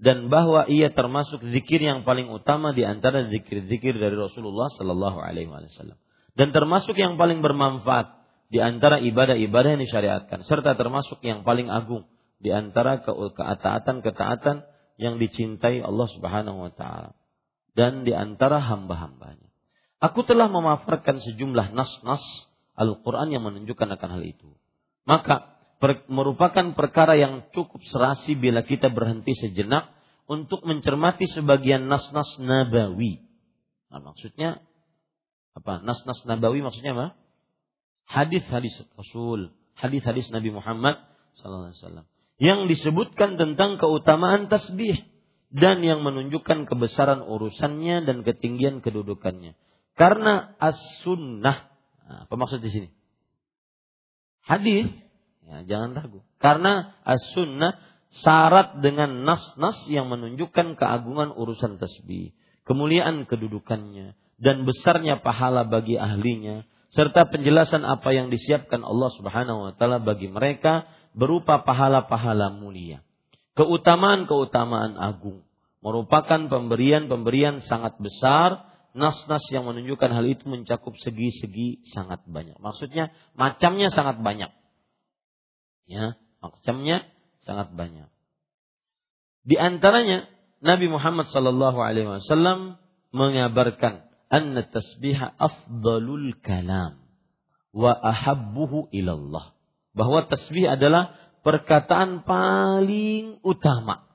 [0.03, 5.47] dan bahwa ia termasuk zikir yang paling utama di antara zikir-zikir dari Rasulullah sallallahu alaihi
[5.47, 5.95] wasallam
[6.35, 8.19] dan termasuk yang paling bermanfaat
[8.51, 12.03] di antara ibadah-ibadah yang disyariatkan serta termasuk yang paling agung
[12.43, 14.67] di antara ketaatan-ketaatan
[14.99, 17.15] yang dicintai Allah Subhanahu wa taala
[17.73, 19.49] dan di antara hamba-hambanya.
[20.03, 22.21] Aku telah memaparkan sejumlah nas-nas
[22.73, 24.49] Al-Qur'an yang menunjukkan akan hal itu.
[25.05, 25.52] Maka
[26.07, 29.91] merupakan perkara yang cukup serasi bila kita berhenti sejenak
[30.25, 33.19] untuk mencermati sebagian nas-nas nabawi.
[33.91, 34.63] Nah, maksudnya
[35.53, 35.83] apa?
[35.83, 37.07] Nas-nas nabawi maksudnya apa?
[38.07, 40.99] Hadis-hadis Rasul, hadis-hadis Nabi Muhammad
[41.39, 42.07] SAW
[42.41, 45.05] yang disebutkan tentang keutamaan tasbih
[45.53, 49.53] dan yang menunjukkan kebesaran urusannya dan ketinggian kedudukannya.
[49.93, 51.69] Karena as-sunnah,
[52.09, 52.89] nah, apa maksud di sini?
[54.43, 54.89] Hadis
[55.43, 56.19] Ya, jangan ragu.
[56.39, 57.75] Karena as-sunnah
[58.13, 62.31] syarat dengan nas-nas yang menunjukkan keagungan urusan tasbih,
[62.63, 66.63] kemuliaan kedudukannya, dan besarnya pahala bagi ahlinya,
[66.93, 70.85] serta penjelasan apa yang disiapkan Allah Subhanahu wa taala bagi mereka
[71.17, 73.01] berupa pahala-pahala mulia.
[73.53, 75.45] Keutamaan-keutamaan agung
[75.83, 82.57] merupakan pemberian-pemberian sangat besar nas-nas yang menunjukkan hal itu mencakup segi-segi sangat banyak.
[82.61, 84.49] Maksudnya macamnya sangat banyak.
[85.89, 87.07] Ya, macamnya
[87.43, 88.07] sangat banyak.
[89.43, 90.31] Di antaranya
[90.63, 92.79] Nabi Muhammad sallallahu alaihi wasallam
[93.11, 97.03] mengabarkan anna tasbiha afdalul kalam
[97.75, 99.51] wa ahabbuhu ilallah.
[99.93, 101.13] Bahwa tasbih adalah
[101.45, 104.07] perkataan paling utama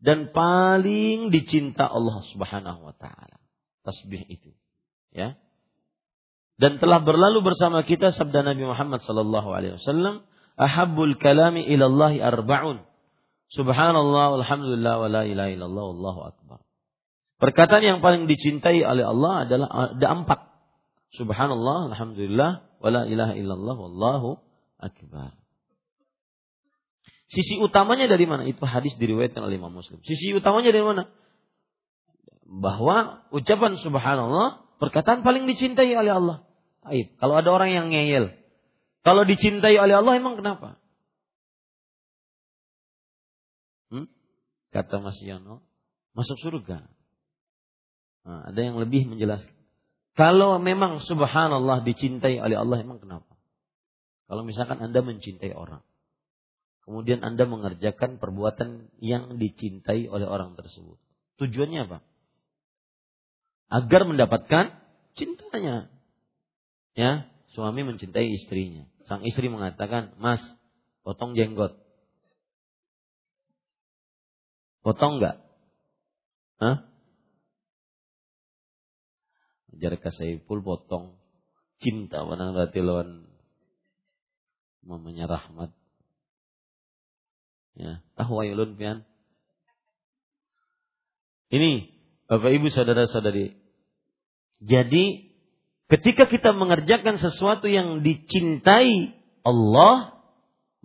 [0.00, 3.36] dan paling dicinta Allah Subhanahu wa taala.
[3.84, 4.54] Tasbih itu.
[5.12, 5.36] Ya.
[6.56, 10.24] Dan telah berlalu bersama kita sabda Nabi Muhammad sallallahu alaihi wasallam
[10.60, 12.84] ahabbul kalami ilallahi arba'un.
[13.50, 16.58] Subhanallah, alhamdulillah, wa la ilaha illallah, wallahu akbar.
[17.40, 20.40] Perkataan yang paling dicintai oleh Allah adalah ada empat.
[21.16, 24.38] Subhanallah, alhamdulillah, wa la ilaha illallah, wallahu
[24.78, 25.34] akbar.
[27.30, 28.42] Sisi utamanya dari mana?
[28.44, 30.02] Itu hadis diriwayatkan oleh Imam Muslim.
[30.02, 31.06] Sisi utamanya dari mana?
[32.46, 36.36] Bahwa ucapan subhanallah perkataan paling dicintai oleh Allah.
[36.90, 37.14] Aib.
[37.22, 38.34] Kalau ada orang yang ngeyel,
[39.00, 40.76] kalau dicintai oleh Allah emang kenapa?
[43.88, 44.06] Hmm?
[44.70, 45.64] Kata Mas Yono,
[46.12, 46.84] masuk surga.
[48.28, 49.56] Nah, ada yang lebih menjelaskan.
[50.12, 53.40] Kalau memang subhanallah dicintai oleh Allah emang kenapa?
[54.28, 55.80] Kalau misalkan Anda mencintai orang.
[56.84, 61.00] Kemudian Anda mengerjakan perbuatan yang dicintai oleh orang tersebut.
[61.40, 61.98] Tujuannya apa?
[63.70, 64.76] Agar mendapatkan
[65.16, 65.88] cintanya.
[66.98, 68.86] Ya, suami mencintai istrinya.
[69.06, 70.40] Sang istri mengatakan, Mas,
[71.02, 71.74] potong jenggot.
[74.80, 75.42] Potong enggak?
[76.60, 76.88] Hah?
[79.80, 81.16] Jarka Saiful potong
[81.80, 83.24] cinta mana berarti lawan
[84.84, 85.72] mamanya Rahmat.
[87.80, 89.08] Ya, tahu ayulun pian.
[91.48, 91.88] Ini
[92.28, 93.56] Bapak Ibu saudara-saudari.
[94.60, 95.29] Jadi
[95.90, 99.10] Ketika kita mengerjakan sesuatu yang dicintai
[99.42, 100.22] Allah,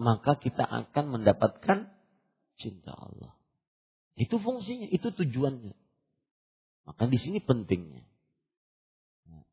[0.02, 1.94] maka kita akan mendapatkan
[2.58, 3.38] cinta Allah.
[4.18, 5.78] Itu fungsinya, itu tujuannya.
[6.90, 8.02] Maka di sini pentingnya.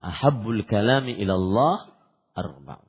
[0.00, 2.00] Ahabbul kalami ilallah
[2.32, 2.88] arba'un.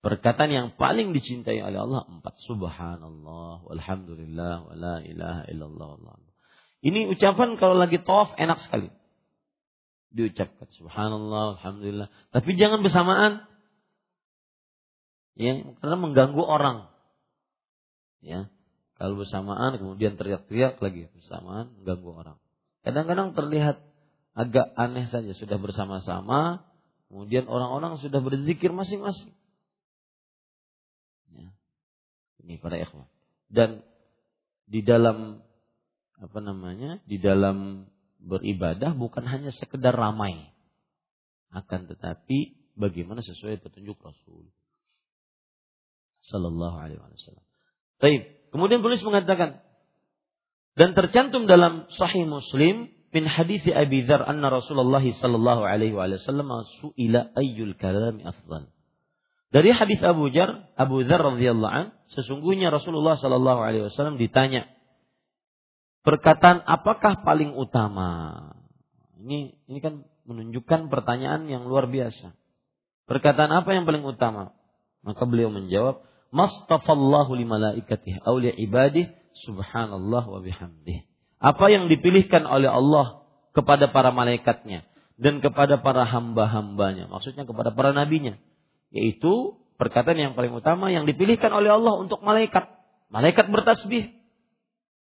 [0.00, 2.40] Perkataan yang paling dicintai oleh Allah empat.
[2.48, 6.16] Subhanallah, walhamdulillah, wa la ilaha illallah.
[6.80, 8.88] Ini ucapan kalau lagi tawaf enak sekali
[10.10, 13.46] diucapkan subhanallah alhamdulillah tapi jangan bersamaan
[15.38, 16.90] ya karena mengganggu orang
[18.20, 18.50] ya
[19.00, 22.36] Kalau bersamaan kemudian teriak-teriak lagi bersamaan mengganggu orang.
[22.84, 23.80] Kadang-kadang terlihat
[24.36, 26.68] agak aneh saja sudah bersama-sama,
[27.08, 29.32] kemudian orang-orang sudah berzikir masing-masing.
[31.32, 31.48] Ya.
[32.44, 33.08] Ini para ikhwan.
[33.48, 33.80] Dan
[34.68, 35.40] di dalam
[36.20, 37.00] apa namanya?
[37.08, 37.88] Di dalam
[38.20, 40.52] beribadah bukan hanya sekedar ramai.
[41.50, 44.48] Akan tetapi bagaimana sesuai petunjuk Rasul
[46.20, 47.42] sallallahu alaihi wasallam.
[48.00, 49.62] Baik, Kemudian penulis mengatakan
[50.74, 56.50] dan tercantum dalam Sahih Muslim min hadis Abi Dzar anna Rasulullah sallallahu alaihi wasallam
[56.82, 58.70] suila ayyul kalami afdal.
[59.50, 64.70] Dari hadis Abu Dzar, Abu Dzar radhiyallahu an, sesungguhnya Rasulullah sallallahu alaihi wasallam ditanya
[66.06, 68.38] perkataan apakah paling utama?
[69.20, 72.32] Ini ini kan menunjukkan pertanyaan yang luar biasa.
[73.10, 74.54] Perkataan apa yang paling utama?
[75.02, 79.10] Maka beliau menjawab, mastafallahu li malaikatih aw li ibadih
[79.48, 81.08] subhanallah wa bihamdih.
[81.40, 83.24] Apa yang dipilihkan oleh Allah
[83.56, 84.86] kepada para malaikatnya
[85.16, 88.36] dan kepada para hamba-hambanya, maksudnya kepada para nabinya,
[88.92, 92.68] yaitu perkataan yang paling utama yang dipilihkan oleh Allah untuk malaikat.
[93.10, 94.19] Malaikat bertasbih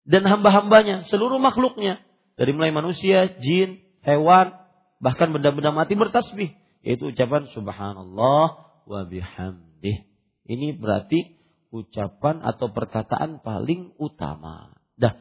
[0.09, 2.01] dan hamba-hambanya, seluruh makhluknya,
[2.40, 4.57] dari mulai manusia, jin, hewan,
[5.01, 8.46] bahkan benda-benda mati bertasbih, yaitu ucapan subhanallah
[8.88, 10.09] wa bihamdih.
[10.48, 11.36] Ini berarti
[11.70, 14.74] ucapan atau perkataan paling utama.
[14.98, 15.16] Dah,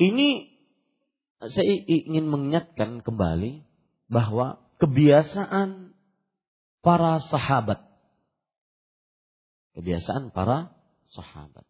[0.00, 0.50] ini
[1.42, 3.66] saya ingin mengingatkan kembali
[4.06, 5.94] bahwa kebiasaan
[6.82, 7.82] para sahabat,
[9.74, 10.74] kebiasaan para
[11.14, 11.66] sahabat,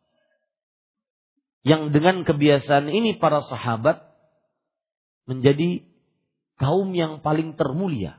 [1.62, 4.02] yang dengan kebiasaan ini para sahabat
[5.30, 5.86] menjadi
[6.58, 8.18] kaum yang paling termulia,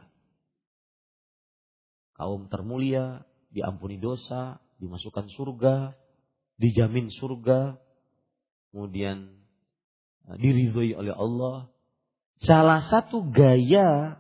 [2.15, 5.93] kaum termulia diampuni dosa, dimasukkan surga,
[6.55, 7.75] dijamin surga,
[8.71, 9.43] kemudian
[10.31, 11.67] eh, diridhoi oleh Allah.
[12.39, 14.19] Salah satu gaya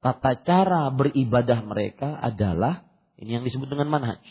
[0.00, 2.86] tata cara beribadah mereka adalah
[3.20, 4.22] ini yang disebut dengan manhaj.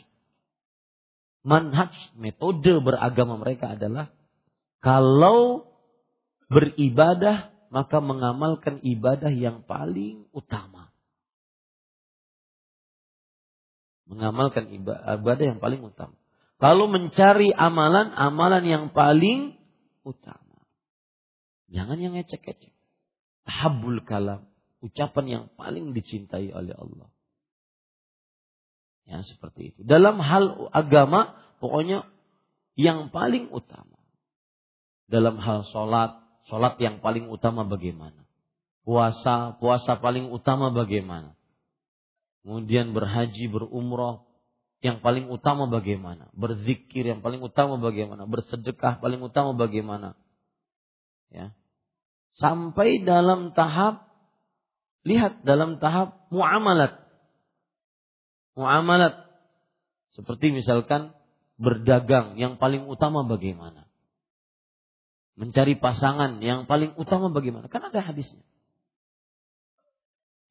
[1.45, 4.11] Manhaj, metode beragama mereka adalah
[4.80, 5.69] kalau
[6.49, 10.89] beribadah maka mengamalkan ibadah yang paling utama.
[14.09, 16.17] mengamalkan ibadah yang paling utama.
[16.59, 19.55] Kalau mencari amalan, amalan yang paling
[20.01, 20.59] utama.
[21.69, 22.73] Jangan yang ecek-ecek.
[23.45, 24.49] Habul kalam.
[24.82, 27.07] Ucapan yang paling dicintai oleh Allah.
[29.05, 29.80] Ya seperti itu.
[29.86, 32.09] Dalam hal agama, pokoknya
[32.75, 33.99] yang paling utama.
[35.10, 38.30] Dalam hal sholat, sholat yang paling utama bagaimana?
[38.86, 41.34] Puasa, puasa paling utama bagaimana?
[42.45, 44.24] Kemudian berhaji, berumrah.
[44.80, 46.32] Yang paling utama bagaimana?
[46.32, 48.24] Berzikir yang paling utama bagaimana?
[48.24, 50.16] Bersedekah paling utama bagaimana?
[51.34, 51.51] Ya.
[52.39, 54.07] Sampai dalam tahap
[55.03, 56.95] lihat dalam tahap muamalat.
[58.55, 59.20] Muamalat
[60.16, 61.12] seperti misalkan
[61.60, 63.88] berdagang yang paling utama bagaimana?
[65.39, 67.71] Mencari pasangan yang paling utama bagaimana?
[67.71, 68.43] Kan ada hadisnya.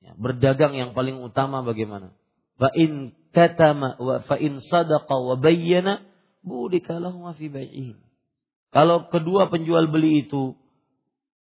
[0.00, 2.16] Ya, berdagang yang paling utama bagaimana?
[2.56, 6.08] Fa in katama wa fa in sadaqa wa bayyana
[6.40, 6.96] budika
[7.36, 8.00] fi bai'ihim.
[8.72, 10.56] Kalau kedua penjual beli itu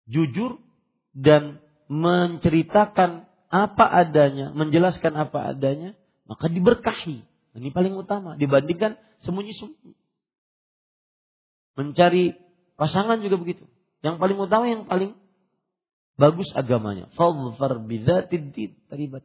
[0.06, 0.62] jujur
[1.10, 1.58] dan
[1.90, 5.98] menceritakan apa adanya, menjelaskan apa adanya,
[6.30, 7.26] maka diberkahi.
[7.58, 9.98] Ini paling utama dibandingkan sembunyi-sembunyi.
[11.76, 12.41] Mencari
[12.76, 13.64] pasangan juga begitu.
[14.02, 15.14] Yang paling utama yang paling
[16.18, 17.08] bagus agamanya.
[17.14, 18.52] Fadfar din
[18.90, 19.24] taribat.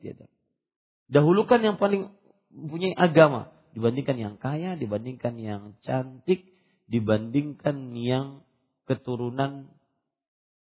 [1.08, 2.14] Dahulukan yang paling
[2.54, 6.45] mempunyai agama dibandingkan yang kaya, dibandingkan yang cantik,
[6.88, 8.41] dibandingkan yang
[8.88, 9.70] keturunan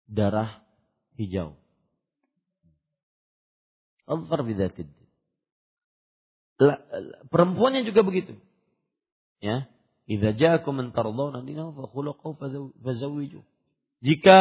[0.08, 0.62] darah
[1.16, 1.56] hijau.
[4.04, 5.10] Fadfar bidzatid din.
[7.32, 8.38] Perempuannya juga begitu.
[9.42, 9.71] Ya.
[10.12, 11.40] Idza ja'akum man tardawna
[11.72, 11.86] fa
[12.84, 13.40] fazawwiju.
[14.04, 14.38] Jika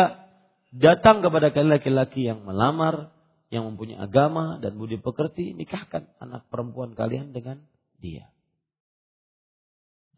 [0.74, 3.14] datang kepada laki-laki yang melamar,
[3.54, 7.62] yang mempunyai agama dan budi pekerti, nikahkan anak perempuan kalian dengan
[8.02, 8.30] dia.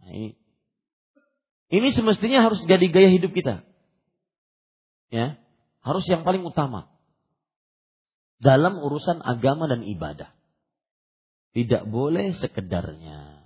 [0.00, 0.30] Nah, ini,
[1.68, 3.60] ini semestinya harus jadi gaya hidup kita.
[5.12, 5.36] Ya,
[5.84, 6.88] harus yang paling utama
[8.40, 10.32] dalam urusan agama dan ibadah.
[11.52, 13.41] Tidak boleh sekedarnya.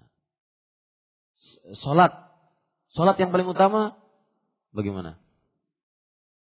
[1.82, 2.12] Salat,
[2.94, 3.98] salat yang paling utama
[4.70, 5.18] bagaimana?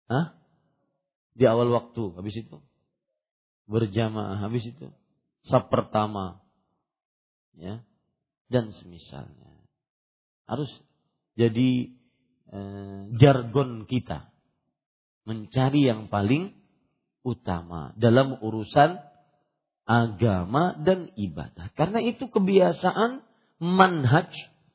[0.05, 0.45] Hah?
[1.35, 2.63] di awal waktu, habis itu
[3.67, 4.87] berjamaah, habis itu
[5.51, 6.41] sab pertama,
[7.59, 7.83] ya,
[8.49, 9.51] dan semisalnya.
[10.47, 10.71] Harus
[11.35, 11.91] jadi
[12.55, 14.31] eh, jargon kita.
[15.25, 16.53] Mencari yang paling
[17.25, 19.01] utama dalam urusan
[19.89, 21.73] agama dan ibadah.
[21.73, 23.25] Karena itu kebiasaan
[23.57, 24.29] manhaj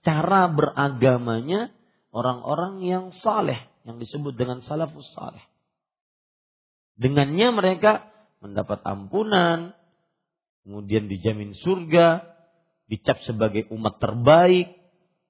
[0.04, 1.74] cara beragamanya
[2.10, 5.42] orang-orang yang saleh yang disebut dengan salafus saleh.
[7.00, 8.12] Dengannya mereka
[8.44, 9.72] mendapat ampunan,
[10.68, 12.28] kemudian dijamin surga,
[12.92, 14.76] dicap sebagai umat terbaik,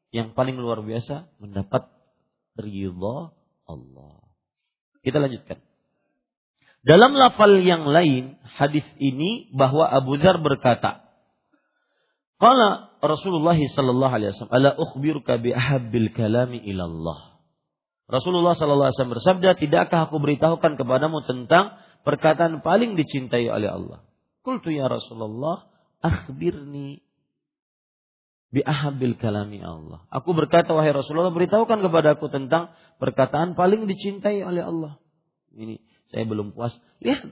[0.09, 1.85] yang paling luar biasa mendapat
[2.57, 3.29] ridha
[3.69, 4.17] Allah.
[5.05, 5.61] Kita lanjutkan.
[6.81, 11.05] Dalam lafal yang lain, hadis ini bahwa Abu Dzar berkata,
[12.39, 17.19] Qala Rasulullah sallallahu alaihi wasallam, "Ala ukhbiruka bi ahabbil kalami ila Allah."
[18.09, 24.03] Rasulullah sallallahu alaihi wasallam bersabda, "Tidakkah aku beritahukan kepadamu tentang perkataan paling dicintai oleh Allah?"
[24.43, 25.69] Qultu ya Rasulullah,
[26.03, 27.03] akhbirni
[28.49, 30.03] bi ahabbil kalami Allah.
[30.09, 34.97] Aku berkata wahai Rasulullah beritahukan kepada aku tentang perkataan paling dicintai oleh Allah.
[35.53, 35.77] Ini
[36.09, 36.73] saya belum puas.
[36.99, 37.29] Lihat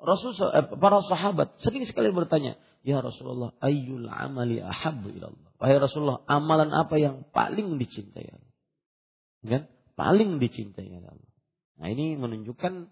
[0.00, 5.80] Rasul eh, para sahabat sering sekali bertanya, "Ya Rasulullah, ayyul amali ahabbu ila Allah?" Wahai
[5.80, 8.52] Rasulullah, amalan apa yang paling dicintai Allah?
[9.44, 9.62] Kan?
[9.94, 11.30] Paling dicintai Allah.
[11.80, 12.90] Nah, ini menunjukkan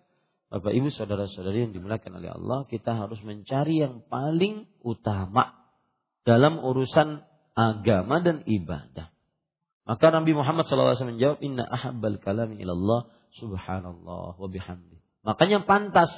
[0.52, 5.48] Bapak Ibu saudara-saudari yang dimuliakan oleh Allah, kita harus mencari yang paling utama
[6.28, 7.24] dalam urusan
[7.56, 9.08] agama dan ibadah.
[9.88, 13.08] Maka Nabi Muhammad SAW menjawab, Inna ahabbal kalami ilallah
[13.40, 15.00] subhanallah wa bihamdi.
[15.24, 16.12] Makanya pantas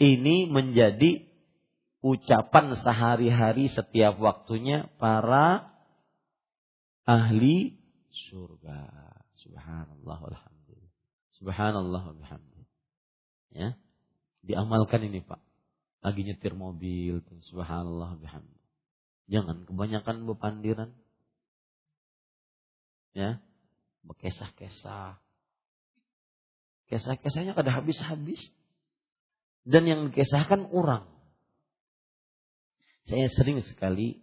[0.00, 1.28] ini menjadi
[2.02, 5.70] ucapan sehari-hari setiap waktunya para
[7.06, 7.78] ahli
[8.10, 8.90] surga.
[9.38, 10.94] Subhanallah walhamdulillah.
[11.38, 12.62] Subhanallah bihamdi.
[13.54, 13.74] Ya.
[14.42, 15.38] Diamalkan ini Pak.
[16.02, 18.58] Lagi nyetir mobil, subhanallah bihamdi.
[19.30, 20.90] Jangan kebanyakan bepandiran.
[23.14, 23.38] Ya.
[24.02, 25.22] Bekesah-kesah.
[26.90, 28.42] Kesah-kesahnya kada habis-habis.
[29.62, 31.06] Dan yang dikesahkan orang.
[33.06, 34.22] Saya sering sekali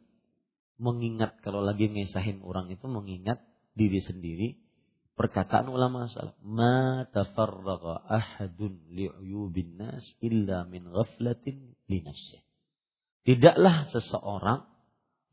[0.80, 3.44] mengingat kalau lagi ngesahin orang itu mengingat
[3.76, 4.56] diri sendiri
[5.20, 12.40] perkataan ulama salaf ma tafarraga ahadun li'uyubin nas illa min ghaflatin li nafsih
[13.28, 14.64] tidaklah seseorang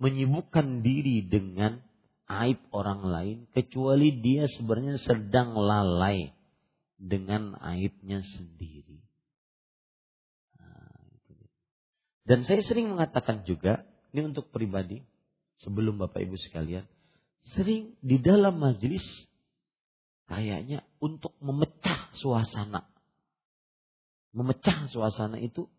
[0.02, 1.78] menyibukkan diri dengan
[2.26, 6.34] aib orang lain kecuali dia sebenarnya sedang lalai
[6.96, 8.98] dengan aibnya sendiri.
[10.58, 11.06] Nah,
[12.26, 15.06] Dan saya sering mengatakan juga, ini untuk pribadi,
[15.62, 16.84] sebelum Bapak Ibu sekalian,
[17.54, 19.06] sering di dalam majelis
[20.26, 22.82] kayaknya untuk memecah suasana.
[24.34, 25.70] Memecah suasana itu,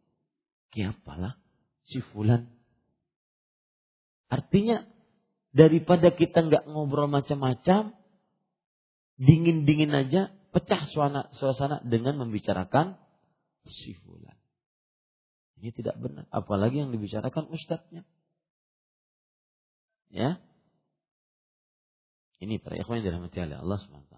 [0.71, 1.35] kayak apalah
[1.83, 2.47] si fulan
[4.27, 4.83] Artinya
[5.55, 7.95] daripada kita nggak ngobrol macam-macam,
[9.17, 12.99] dingin-dingin aja, pecah suasana, suasana dengan membicarakan
[13.63, 14.35] si fulan.
[15.57, 16.29] Ini tidak benar.
[16.29, 18.05] Apalagi yang dibicarakan ustadznya.
[20.13, 20.39] Ya.
[22.37, 24.15] Ini para ikhwan yang dirahmati oleh Allah SWT.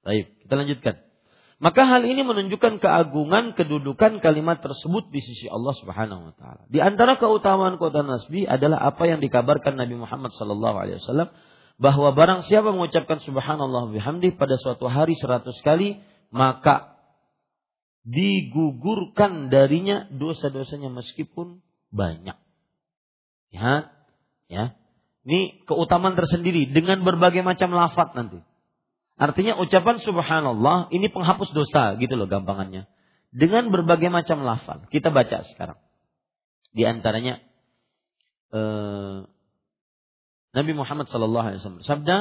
[0.00, 0.94] Baik, kita lanjutkan.
[1.60, 6.64] Maka hal ini menunjukkan keagungan kedudukan kalimat tersebut di sisi Allah Subhanahu wa taala.
[6.72, 11.28] Di antara keutamaan-keutamaan tasbih adalah apa yang dikabarkan Nabi Muhammad sallallahu alaihi wasallam
[11.76, 16.00] bahwa barang siapa mengucapkan subhanallah bihamdi pada suatu hari seratus kali
[16.32, 16.89] maka
[18.04, 21.60] digugurkan darinya dosa-dosanya meskipun
[21.92, 22.36] banyak.
[23.50, 23.92] Ya,
[24.48, 24.64] ya.
[25.20, 28.40] Ini keutamaan tersendiri dengan berbagai macam lafaz nanti.
[29.20, 32.88] Artinya ucapan subhanallah ini penghapus dosa gitu loh gampangannya.
[33.30, 34.88] Dengan berbagai macam lafal.
[34.88, 35.76] Kita baca sekarang.
[36.72, 37.44] Di antaranya
[38.56, 39.18] eh,
[40.50, 42.16] Nabi Muhammad sallallahu alaihi wasallam sabda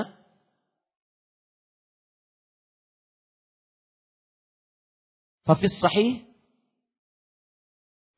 [5.50, 6.30] Fafis sahih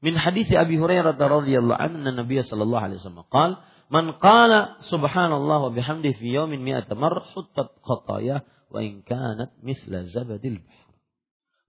[0.03, 5.71] min hadis Abi Hurairah radhiyallahu anhu Nabi sallallahu alaihi wasallam qala man qala subhanallah wa
[5.71, 10.91] bihamdihi fi yawmin mi'ata marrah huttat khatayah wa in kanat misla zabadil bahr.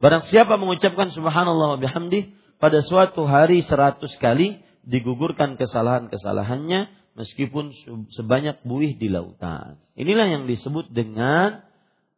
[0.02, 7.70] Barang siapa mengucapkan subhanallah wa bihamdi pada suatu hari seratus kali digugurkan kesalahan-kesalahannya meskipun
[8.10, 9.78] sebanyak buih di lautan.
[9.94, 11.62] Inilah yang disebut dengan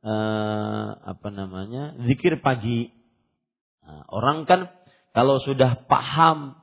[0.00, 3.03] uh, apa namanya zikir pagi.
[3.84, 4.72] Nah, orang kan
[5.12, 6.56] kalau sudah paham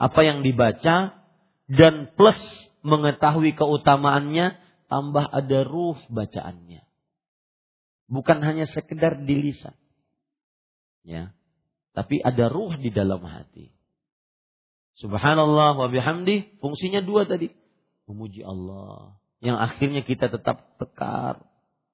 [0.00, 1.16] apa yang dibaca
[1.68, 2.38] dan plus
[2.80, 4.56] mengetahui keutamaannya
[4.88, 6.82] tambah ada ruh bacaannya.
[8.10, 9.76] Bukan hanya sekedar di lisan.
[11.06, 11.30] Ya.
[11.94, 13.70] Tapi ada ruh di dalam hati.
[14.98, 17.54] Subhanallah wa bihamdi fungsinya dua tadi.
[18.10, 19.14] Memuji Allah.
[19.38, 21.46] Yang akhirnya kita tetap tekar.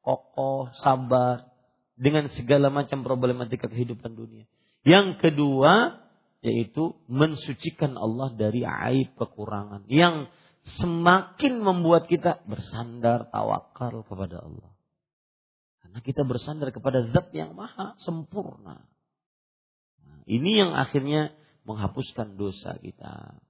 [0.06, 1.50] kokoh, sabar
[1.98, 4.46] dengan segala macam problematika kehidupan dunia.
[4.86, 5.98] Yang kedua
[6.46, 10.30] yaitu mensucikan Allah dari aib kekurangan yang
[10.78, 14.70] semakin membuat kita bersandar tawakal kepada Allah.
[15.82, 18.86] Karena kita bersandar kepada zat yang maha sempurna.
[20.06, 21.34] Nah, ini yang akhirnya
[21.66, 23.42] menghapuskan dosa kita.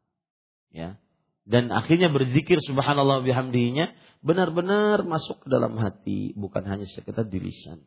[0.72, 0.96] Ya.
[1.44, 3.92] Dan akhirnya berzikir subhanallah bihamdihinya
[4.24, 7.84] benar-benar masuk ke dalam hati, bukan hanya sekedar di lisan.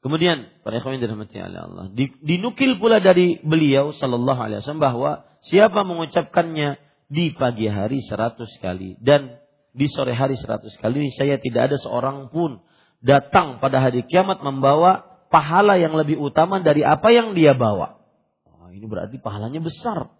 [0.00, 1.84] Kemudian para ikhwan dirahmati oleh Allah,
[2.24, 5.10] dinukil pula dari beliau sallallahu alaihi wasallam bahwa
[5.44, 6.80] siapa mengucapkannya
[7.12, 9.36] di pagi hari seratus kali dan
[9.76, 12.64] di sore hari seratus kali, saya tidak ada seorang pun
[13.04, 18.00] datang pada hari kiamat membawa pahala yang lebih utama dari apa yang dia bawa.
[18.48, 20.16] Oh, ini berarti pahalanya besar.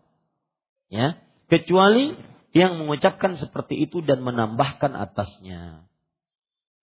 [0.92, 1.16] Ya,
[1.48, 2.20] kecuali
[2.52, 5.88] yang mengucapkan seperti itu dan menambahkan atasnya.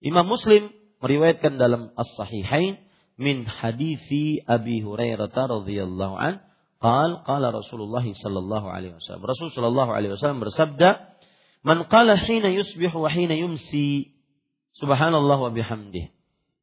[0.02, 0.72] Imam Muslim
[1.04, 2.87] meriwayatkan dalam As-Sahihain
[3.18, 6.40] min hadithi Abi Hurairah radhiyallahu an
[6.78, 9.26] qal qala Rasulullah sallallahu alaihi wasallam.
[9.26, 11.18] Rasul sallallahu alaihi wasallam bersabda
[11.66, 14.14] man qala hina yusbihu wa hina yumsi
[14.78, 16.14] subhanallah wa bihamdih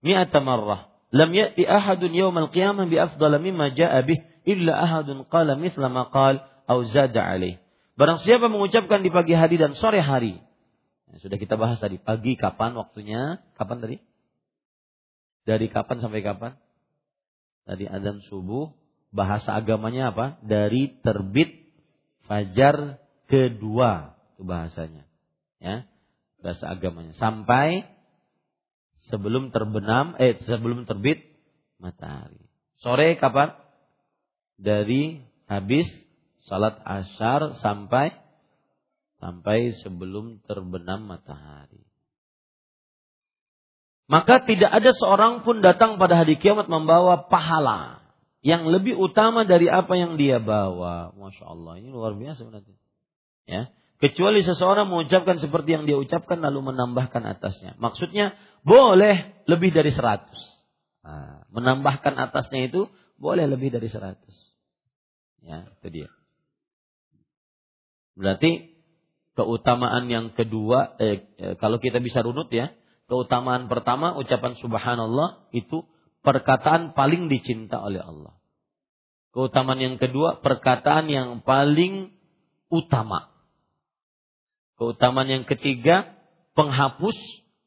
[0.07, 5.59] mi'ata marrah lam ya'ti ahadun yawm al-qiyamah bi afdala mimma ja'a bih illa ahadun qala
[5.59, 6.39] mithla ma qal
[6.71, 7.59] aw zada alaih.
[7.99, 10.39] Barang siapa mengucapkan di pagi hari dan sore hari
[11.23, 13.39] sudah kita bahas tadi pagi kapan waktunya?
[13.55, 13.97] Kapan tadi
[15.45, 16.57] dari kapan sampai kapan?
[17.65, 18.73] Tadi adzan subuh,
[19.13, 20.41] bahasa agamanya apa?
[20.45, 21.65] Dari terbit
[22.29, 25.05] fajar kedua itu bahasanya.
[25.61, 25.89] Ya.
[26.45, 27.89] Bahasa agamanya sampai
[29.09, 31.25] sebelum terbenam eh sebelum terbit
[31.81, 32.41] matahari.
[32.81, 33.57] Sore kapan?
[34.61, 35.89] Dari habis
[36.45, 38.13] salat asyar sampai
[39.19, 41.81] sampai sebelum terbenam matahari.
[44.05, 48.05] Maka tidak ada seorang pun datang pada hari kiamat membawa pahala
[48.45, 51.17] yang lebih utama dari apa yang dia bawa.
[51.17, 52.77] Masya Allah, ini luar biasa berarti.
[53.49, 53.73] Ya,
[54.05, 57.81] kecuali seseorang mengucapkan seperti yang dia ucapkan lalu menambahkan atasnya.
[57.81, 60.37] Maksudnya boleh lebih dari seratus.
[61.01, 64.37] Nah, menambahkan atasnya itu boleh lebih dari seratus.
[65.41, 66.09] Ya, itu dia.
[68.17, 68.77] Berarti
[69.33, 72.73] keutamaan yang kedua, eh, eh kalau kita bisa runut ya,
[73.15, 75.87] Keutamaan pertama ucapan subhanallah itu
[76.27, 78.35] perkataan paling dicinta oleh Allah.
[79.31, 82.11] Keutamaan yang kedua perkataan yang paling
[82.75, 83.31] utama.
[84.75, 86.11] Keutamaan yang ketiga
[86.59, 87.15] penghapus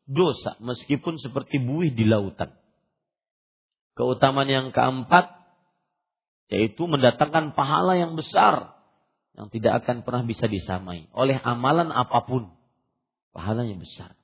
[0.03, 2.51] dosa meskipun seperti buih di lautan.
[3.95, 5.31] Keutamaan yang keempat
[6.51, 8.75] yaitu mendatangkan pahala yang besar
[9.31, 12.51] yang tidak akan pernah bisa disamai oleh amalan apa pun.
[13.31, 14.16] Pahalanya besar.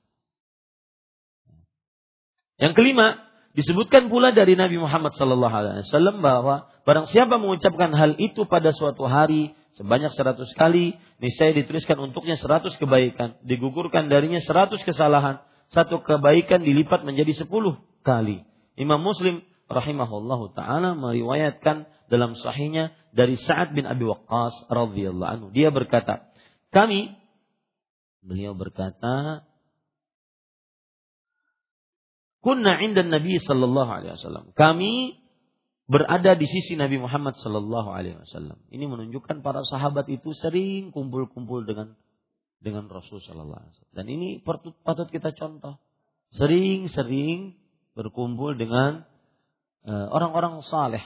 [2.58, 3.18] Yang kelima,
[3.54, 8.70] disebutkan pula dari Nabi Muhammad sallallahu alaihi wasallam bahwa barang siapa mengucapkan hal itu pada
[8.70, 15.42] suatu hari sebanyak seratus kali, niscaya dituliskan untuknya seratus kebaikan, digugurkan darinya seratus kesalahan,
[15.74, 18.46] satu kebaikan dilipat menjadi sepuluh kali.
[18.78, 25.46] Imam Muslim rahimahullah taala meriwayatkan dalam sahihnya dari Sa'ad bin Abi Waqqas radhiyallahu anhu.
[25.50, 26.30] Dia berkata,
[26.70, 27.14] kami
[28.22, 29.42] beliau berkata,
[32.44, 34.52] Kunna inda Nabi sallallahu alaihi wasallam.
[34.52, 35.16] Kami
[35.88, 38.60] berada di sisi Nabi Muhammad sallallahu alaihi wasallam.
[38.68, 41.96] Ini menunjukkan para sahabat itu sering kumpul-kumpul dengan
[42.60, 43.96] dengan Rasul sallallahu alaihi wasallam.
[43.96, 45.80] Dan ini patut, kita contoh.
[46.36, 47.56] Sering-sering
[47.96, 49.08] berkumpul dengan
[49.88, 51.04] uh, orang-orang saleh,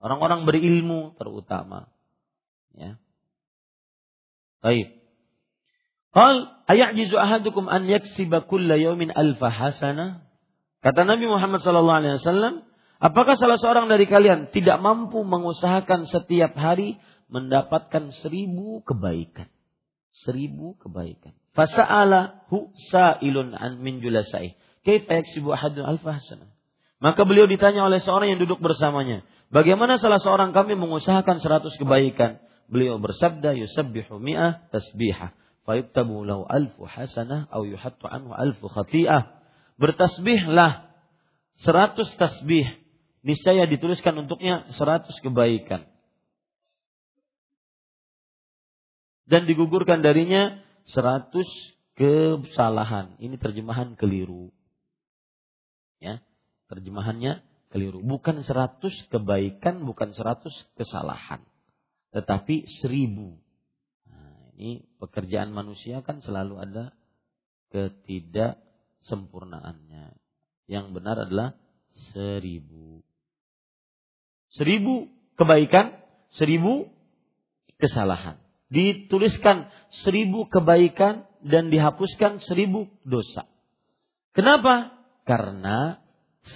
[0.00, 1.92] orang-orang berilmu terutama.
[2.72, 2.96] Ya.
[4.64, 4.96] Baik.
[6.16, 10.27] Qal ayajizu ahadukum an yaksiba kulla yawmin alfa hasanah?
[10.78, 12.62] Kata Nabi Muhammad SAW,
[13.02, 19.50] apakah salah seorang dari kalian tidak mampu mengusahakan setiap hari mendapatkan seribu kebaikan?
[20.14, 21.34] Seribu kebaikan.
[21.54, 24.54] Fasa'ala hu sa'ilun an min julasai.
[24.86, 26.46] Kaifa yaksibu ahadun alfahsana.
[27.02, 29.26] Maka beliau ditanya oleh seorang yang duduk bersamanya.
[29.50, 32.38] Bagaimana salah seorang kami mengusahakan seratus kebaikan?
[32.70, 35.34] Beliau bersabda, yusabbihu mi'ah tasbihah.
[35.66, 37.50] Fayuktabu lahu alfu hasanah.
[37.50, 39.37] Au yuhattu anhu alfu khati'ah
[39.78, 40.90] bertasbihlah.
[41.58, 42.66] Seratus tasbih.
[43.22, 45.86] Niscaya dituliskan untuknya seratus kebaikan.
[49.26, 51.48] Dan digugurkan darinya seratus
[51.98, 53.18] kesalahan.
[53.18, 54.54] Ini terjemahan keliru.
[55.98, 56.22] Ya
[56.70, 57.42] terjemahannya
[57.74, 58.00] keliru.
[58.04, 61.42] Bukan seratus kebaikan bukan seratus kesalahan.
[62.14, 63.36] Tetapi seribu.
[64.08, 66.84] Nah, ini pekerjaan manusia kan selalu ada
[67.68, 68.67] ketidak
[69.02, 70.16] kesempurnaannya.
[70.68, 71.56] Yang benar adalah
[72.12, 73.00] seribu.
[74.52, 75.96] Seribu kebaikan,
[76.36, 76.88] seribu
[77.80, 78.40] kesalahan.
[78.68, 79.72] Dituliskan
[80.04, 83.48] seribu kebaikan dan dihapuskan seribu dosa.
[84.36, 84.92] Kenapa?
[85.24, 86.04] Karena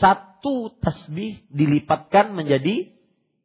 [0.01, 2.93] satu tasbih dilipatkan menjadi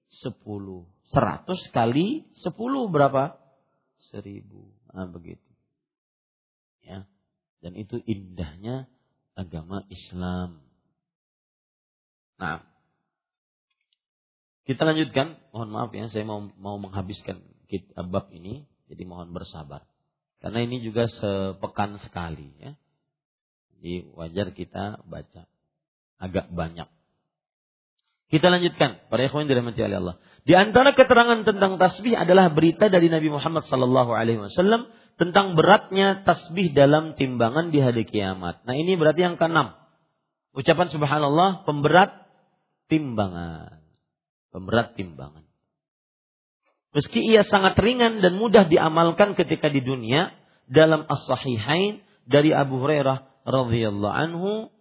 [0.07, 0.87] sepuluh.
[1.07, 3.39] Seratus kali sepuluh berapa?
[4.11, 4.67] Seribu.
[4.91, 5.47] Nah, begitu.
[6.83, 7.07] Ya.
[7.61, 8.85] Dan itu indahnya
[9.33, 10.61] agama Islam.
[12.37, 12.61] Nah,
[14.67, 15.39] kita lanjutkan.
[15.55, 17.41] Mohon maaf ya, saya mau mau menghabiskan
[18.09, 19.87] bab ini, jadi mohon bersabar.
[20.37, 22.77] Karena ini juga sepekan sekali ya.
[23.77, 25.49] Jadi wajar kita baca
[26.17, 26.89] agak banyak.
[28.27, 30.19] Kita lanjutkan para ikhwan dirahmati Allah.
[30.43, 36.21] Di antara keterangan tentang tasbih adalah berita dari Nabi Muhammad sallallahu alaihi wasallam tentang beratnya
[36.21, 38.61] tasbih dalam timbangan di hari kiamat.
[38.63, 39.73] Nah, ini berarti yang keenam.
[40.53, 42.13] Ucapan subhanallah pemberat
[42.89, 43.81] timbangan.
[44.53, 45.45] Pemberat timbangan.
[46.95, 50.33] Meski ia sangat ringan dan mudah diamalkan ketika di dunia
[50.65, 54.73] dalam as-sahihain dari Abu Hurairah radhiyallahu anhu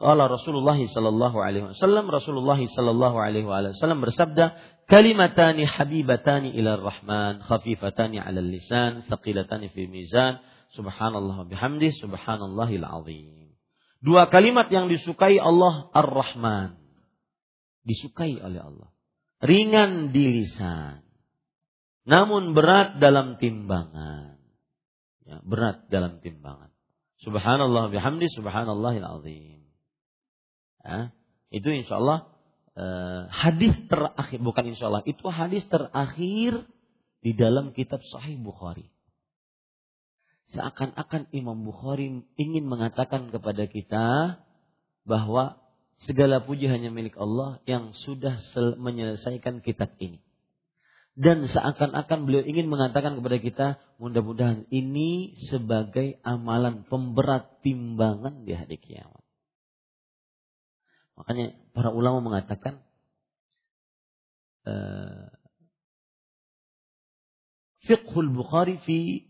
[0.00, 4.56] qala Rasulullah sallallahu alaihi wasallam Rasulullah sallallahu alaihi wasallam bersabda
[4.90, 10.42] kalimatani habibatani ila rahman khafifatani 'ala lisan thaqilatani fi mizan
[10.74, 13.54] subhanallah bihamdi subhanallahil azim
[14.02, 16.76] dua kalimat yang disukai Allah ar-rahman
[17.86, 18.90] disukai oleh Allah
[19.40, 21.06] ringan di lisan
[22.10, 24.40] namun berat dalam timbangan.
[25.22, 26.72] Ya, berat dalam timbangan.
[27.20, 29.60] Subhanallah bihamdi subhanallahil azim.
[30.80, 31.12] Ya,
[31.52, 32.32] itu insya Allah
[32.80, 36.64] eh, hadis terakhir bukan insya Allah itu hadis terakhir
[37.20, 38.88] di dalam kitab Sahih Bukhari.
[40.56, 44.40] Seakan-akan Imam Bukhari ingin mengatakan kepada kita
[45.04, 45.60] bahwa
[46.08, 48.40] segala puji hanya milik Allah yang sudah
[48.80, 50.18] menyelesaikan kitab ini
[51.20, 53.66] dan seakan-akan beliau ingin mengatakan kepada kita
[54.00, 59.20] mudah-mudahan ini sebagai amalan pemberat timbangan di hari kiamat.
[61.20, 62.84] Makanya para ulama mengatakan
[64.68, 65.32] uh,
[67.88, 69.24] fiqhul Bukhari fi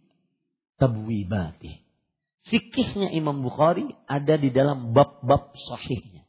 [0.82, 1.86] tabwibati.
[2.50, 6.26] Fikihnya Imam Bukhari ada di dalam bab-bab sahihnya.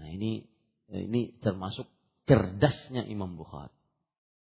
[0.00, 0.48] Nah ini
[0.88, 1.84] ini termasuk
[2.24, 3.76] cerdasnya Imam Bukhari.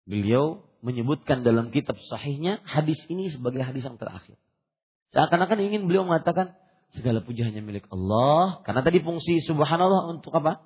[0.04, 4.36] Beliau menyebutkan dalam kitab sahihnya hadis ini sebagai hadis yang terakhir.
[5.16, 6.60] Seakan-akan ingin beliau mengatakan
[6.94, 8.62] segala puji hanya milik Allah.
[8.66, 10.62] Karena tadi fungsi subhanallah untuk apa?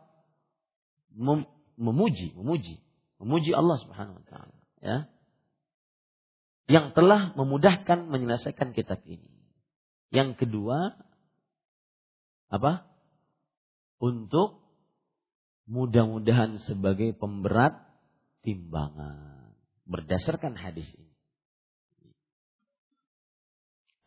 [1.16, 1.48] Mem
[1.80, 2.84] memuji, memuji.
[3.18, 4.58] Memuji Allah subhanahu wa ta'ala.
[4.84, 4.98] Ya.
[6.68, 9.32] Yang telah memudahkan menyelesaikan kitab ini.
[10.12, 11.00] Yang kedua,
[12.52, 12.86] apa?
[13.98, 14.62] Untuk
[15.68, 17.76] mudah-mudahan sebagai pemberat
[18.46, 19.56] timbangan
[19.88, 21.12] berdasarkan hadis ini.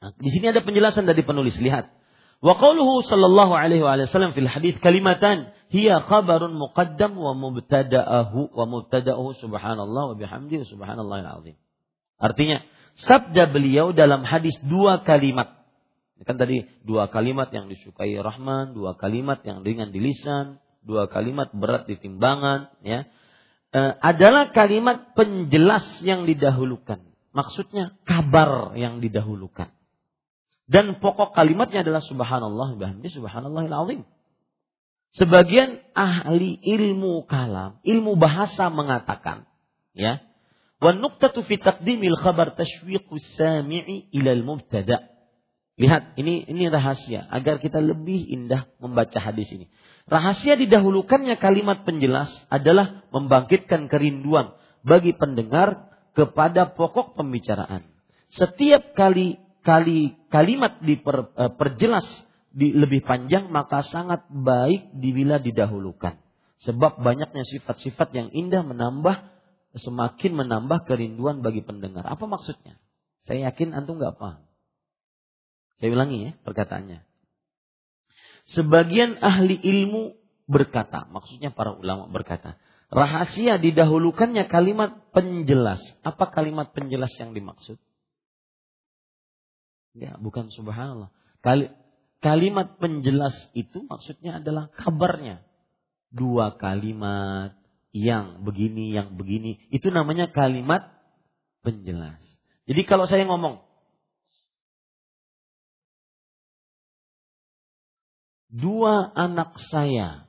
[0.01, 1.61] Nah, di sini ada penjelasan dari penulis.
[1.61, 1.99] Lihat.
[2.41, 9.36] Wa qauluhu sallallahu alaihi wasallam fil hadis kalimatan hiya khabarun muqaddam wa mubtada'ahu wa mubtada'uhu
[9.36, 11.57] subhanallah wa bihamdi subhanallahil azim.
[12.16, 12.64] Artinya,
[12.97, 15.61] sabda beliau dalam hadis dua kalimat.
[16.20, 21.49] Kan tadi dua kalimat yang disukai Rahman, dua kalimat yang ringan di lisan, dua kalimat
[21.53, 23.09] berat di timbangan, ya,
[23.72, 27.01] e, adalah kalimat penjelas yang didahulukan.
[27.32, 29.72] Maksudnya kabar yang didahulukan.
[30.71, 34.01] Dan pokok kalimatnya adalah subhanallah bihamdi subhanallahil azim.
[35.18, 39.51] Sebagian ahli ilmu kalam, ilmu bahasa mengatakan,
[39.91, 40.23] ya,
[40.79, 45.11] wa nuqtatu fi taqdimil khabar tashwiqus sami'i ilal mubtada.
[45.75, 49.66] Lihat, ini ini rahasia agar kita lebih indah membaca hadis ini.
[50.07, 54.55] Rahasia didahulukannya kalimat penjelas adalah membangkitkan kerinduan
[54.87, 57.91] bagi pendengar kepada pokok pembicaraan.
[58.31, 66.18] Setiap kali kali kalimat diperjelas eh, di, lebih panjang maka sangat baik bila didahulukan.
[66.61, 69.16] Sebab banyaknya sifat-sifat yang indah menambah
[69.78, 72.04] semakin menambah kerinduan bagi pendengar.
[72.04, 72.76] Apa maksudnya?
[73.24, 74.44] Saya yakin antum nggak paham.
[75.80, 77.00] Saya ulangi ya perkataannya.
[78.50, 80.18] Sebagian ahli ilmu
[80.50, 82.58] berkata, maksudnya para ulama berkata,
[82.90, 85.80] rahasia didahulukannya kalimat penjelas.
[86.02, 87.78] Apa kalimat penjelas yang dimaksud?
[89.95, 91.11] Ya, bukan subhanallah.
[91.43, 91.72] Kali,
[92.22, 95.43] kalimat penjelas itu maksudnya adalah kabarnya.
[96.11, 97.55] Dua kalimat
[97.91, 99.59] yang begini, yang begini.
[99.70, 100.95] Itu namanya kalimat
[101.66, 102.22] penjelas.
[102.70, 103.62] Jadi kalau saya ngomong,
[108.51, 110.26] dua anak saya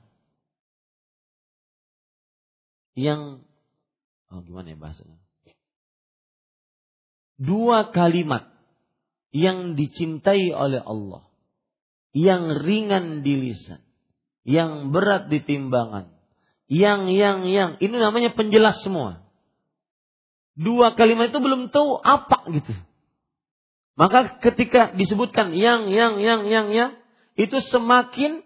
[2.93, 3.41] yang
[4.30, 5.18] oh gimana ya bahasanya?
[7.41, 8.51] Dua kalimat
[9.32, 11.27] yang dicintai oleh Allah,
[12.11, 13.79] yang ringan di lisan,
[14.43, 16.11] yang berat di timbangan,
[16.67, 19.23] yang yang yang ini namanya penjelas semua.
[20.55, 22.75] Dua kalimat itu belum tahu apa gitu.
[23.95, 26.91] Maka ketika disebutkan yang yang yang yang yang
[27.39, 28.43] itu semakin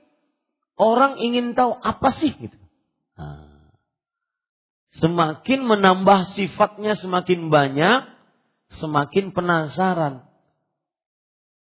[0.78, 2.58] orang ingin tahu apa sih gitu.
[3.16, 3.72] Nah,
[5.02, 8.00] semakin menambah sifatnya semakin banyak,
[8.78, 10.28] semakin penasaran.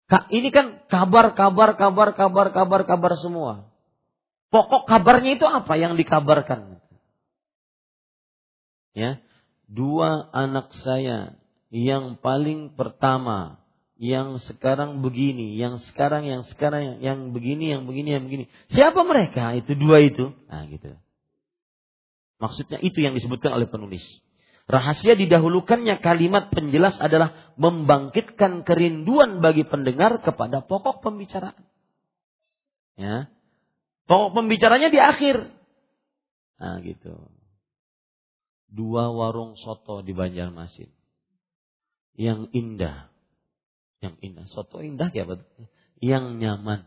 [0.06, 3.66] Kak, ini kan kabar, kabar, kabar, kabar, kabar, kabar semua.
[4.54, 6.78] Pokok kabarnya itu apa yang dikabarkan?
[8.94, 9.18] Ya,
[9.66, 11.36] dua anak saya
[11.74, 13.58] yang paling pertama
[13.98, 18.44] yang sekarang begini, yang sekarang, yang sekarang, yang begini, yang begini, yang begini.
[18.70, 19.56] Siapa mereka?
[19.58, 20.32] Itu dua itu.
[20.46, 20.94] Nah, gitu.
[22.36, 24.04] Maksudnya itu yang disebutkan oleh penulis.
[24.66, 31.62] Rahasia didahulukannya kalimat penjelas adalah membangkitkan kerinduan bagi pendengar kepada pokok pembicaraan.
[32.98, 33.30] Ya.
[34.10, 35.54] Pokok pembicaranya di akhir.
[36.58, 37.30] Nah, gitu.
[38.66, 40.90] Dua warung soto di Banjarmasin.
[42.18, 43.16] Yang indah
[44.06, 44.46] yang indah.
[44.48, 45.68] Soto indah ya betul.
[45.98, 46.80] Yang nyaman.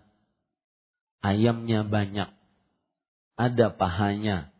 [1.19, 2.29] Ayamnya banyak.
[3.35, 4.53] Ada pahanya.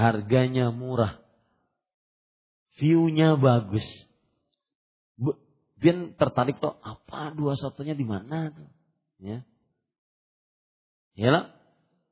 [0.00, 1.20] Harganya murah.
[2.80, 3.84] View-nya bagus.
[5.80, 8.68] Biar tertarik tuh apa dua sotonya di mana tuh.
[9.20, 9.44] Ya.
[11.12, 11.52] Ya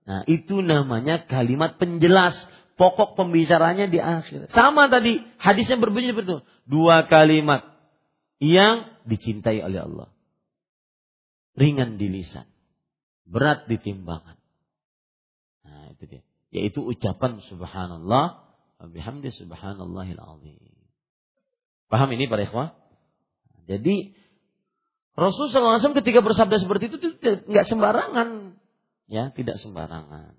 [0.08, 2.32] Nah, itu namanya kalimat penjelas
[2.80, 4.48] pokok pembicaranya di akhir.
[4.56, 6.40] Sama tadi hadisnya berbunyi seperti itu.
[6.64, 7.76] Dua kalimat
[8.40, 10.08] yang dicintai oleh Allah.
[11.60, 12.48] Ringan di lisan,
[13.28, 14.40] berat di timbangan.
[15.68, 16.24] Nah, itu dia.
[16.48, 18.48] Yaitu ucapan subhanallah
[18.86, 20.74] bihamdi subhanallahil azim.
[21.88, 22.76] Paham ini para ikhwah?
[23.68, 24.16] Jadi
[25.18, 28.54] Rasulullah SAW ketika bersabda seperti itu tidak sembarangan.
[29.10, 30.38] Ya, tidak sembarangan.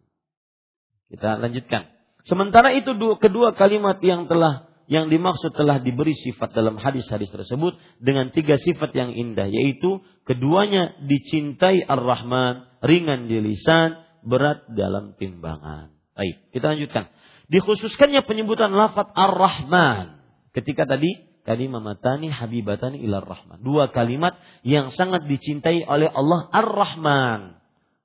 [1.12, 1.90] Kita lanjutkan.
[2.24, 7.78] Sementara itu dua, kedua kalimat yang telah yang dimaksud telah diberi sifat dalam hadis-hadis tersebut
[8.02, 15.99] dengan tiga sifat yang indah yaitu keduanya dicintai Ar-Rahman, ringan di lisan, berat dalam timbangan.
[16.20, 17.08] Baik, kita lanjutkan.
[17.48, 20.20] Dikhususkannya penyebutan lafaz Ar-Rahman
[20.52, 21.16] ketika tadi
[21.48, 23.64] kalimat matani habibatani ilar rahman.
[23.64, 24.36] Dua kalimat
[24.68, 27.56] yang sangat dicintai oleh Allah Ar-Rahman.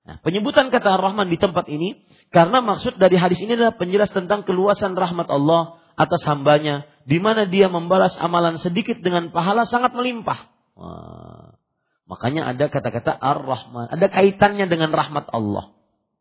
[0.07, 4.47] Nah, penyebutan kata Ar-Rahman di tempat ini karena maksud dari hadis ini adalah penjelas tentang
[4.47, 10.55] keluasan rahmat Allah atas hambanya, di mana dia membalas amalan sedikit dengan pahala sangat melimpah.
[10.79, 11.59] Wah.
[12.07, 15.75] Makanya ada kata-kata Ar-Rahman, ada kaitannya dengan rahmat Allah.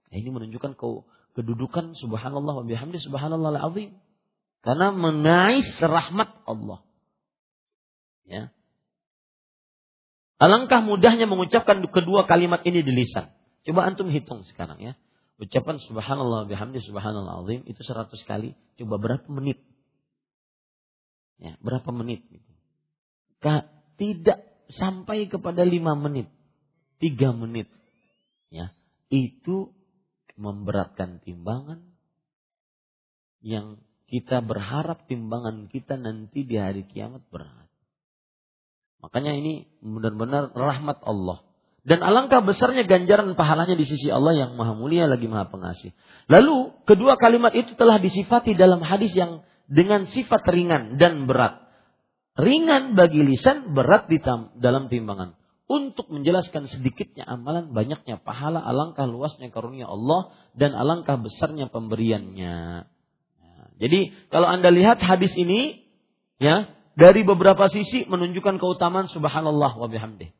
[0.09, 0.87] Nah, ini menunjukkan ke
[1.33, 3.97] kedudukan subhanallah wa bihamdi subhanallah al-azim.
[4.63, 6.79] Karena mengais rahmat Allah.
[8.23, 8.55] Ya.
[10.39, 13.27] Alangkah mudahnya mengucapkan kedua kalimat ini di lisan.
[13.67, 14.93] Coba antum hitung sekarang ya.
[15.39, 18.55] Ucapan subhanallah bihamdi subhanallah azim itu 100 kali.
[18.79, 19.59] Coba berapa menit?
[21.41, 22.23] Ya, berapa menit?
[23.99, 24.39] Tidak
[24.71, 26.31] sampai kepada 5 menit.
[27.03, 27.67] 3 menit.
[28.47, 28.71] Ya,
[29.11, 29.75] itu
[30.35, 31.81] memberatkan timbangan
[33.43, 33.77] yang
[34.07, 37.69] kita berharap timbangan kita nanti di hari kiamat berat.
[39.03, 41.43] Makanya ini benar-benar rahmat Allah.
[41.83, 45.91] Dan alangkah besarnya ganjaran pahalanya di sisi Allah yang maha mulia lagi maha pengasih.
[46.31, 51.59] Lalu kedua kalimat itu telah disifati dalam hadis yang dengan sifat ringan dan berat.
[52.39, 54.17] Ringan bagi lisan, berat di
[54.57, 55.35] dalam timbangan.
[55.63, 62.83] Untuk menjelaskan sedikitnya amalan, banyaknya pahala, alangkah luasnya karunia Allah dan alangkah besarnya pemberiannya.
[63.39, 65.87] Nah, jadi kalau anda lihat hadis ini,
[66.35, 66.67] ya
[66.99, 70.35] dari beberapa sisi menunjukkan keutamaan Subhanallah wa bihamdih.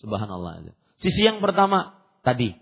[0.00, 0.72] Subhanallah.
[1.02, 2.56] Sisi yang pertama tadi,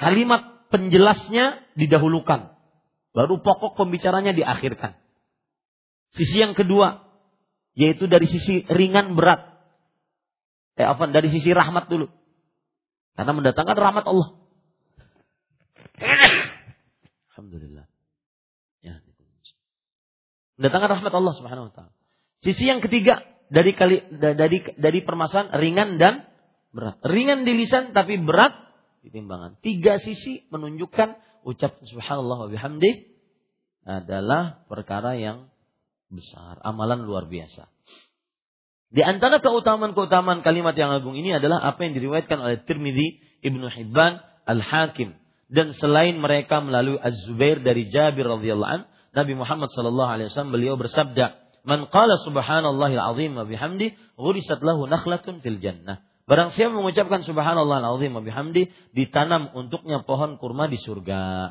[0.00, 2.56] kalimat penjelasnya didahulukan,
[3.12, 4.98] baru pokok pembicaranya diakhirkan.
[6.10, 7.06] Sisi yang kedua,
[7.78, 9.49] yaitu dari sisi ringan berat.
[10.80, 11.12] Eh, apa?
[11.12, 12.08] Dari sisi rahmat dulu.
[13.12, 14.28] Karena mendatangkan rahmat Allah.
[17.36, 17.84] Alhamdulillah.
[18.80, 19.04] Ya,
[20.56, 21.92] mendatangkan rahmat Allah Subhanahu wa taala.
[22.40, 23.20] Sisi yang ketiga
[23.52, 26.24] dari kali dari dari permasalahan ringan dan
[26.72, 26.96] berat.
[27.04, 28.56] Ringan di lisan tapi berat
[29.04, 29.60] di timbangan.
[29.60, 31.08] Tiga sisi menunjukkan
[31.44, 33.08] ucapan subhanallah wa bihamdi
[33.84, 35.48] adalah perkara yang
[36.08, 37.68] besar, amalan luar biasa.
[38.90, 44.18] Di antara keutamaan-keutamaan kalimat yang agung ini adalah apa yang diriwayatkan oleh Tirmidzi, Ibnu Hibban,
[44.50, 45.14] Al-Hakim
[45.50, 50.78] dan selain mereka melalui Az-Zubair dari Jabir radhiyallahu an, Nabi Muhammad sallallahu alaihi wasallam beliau
[50.78, 51.34] bersabda,
[51.66, 57.82] "Man qala subhanallahil azim wa bihamdi, ghurisat lahu nakhlatun fil jannah." Barang siapa mengucapkan subhanallah
[57.82, 61.50] al-azim wa bihamdi, ditanam untuknya pohon kurma di surga.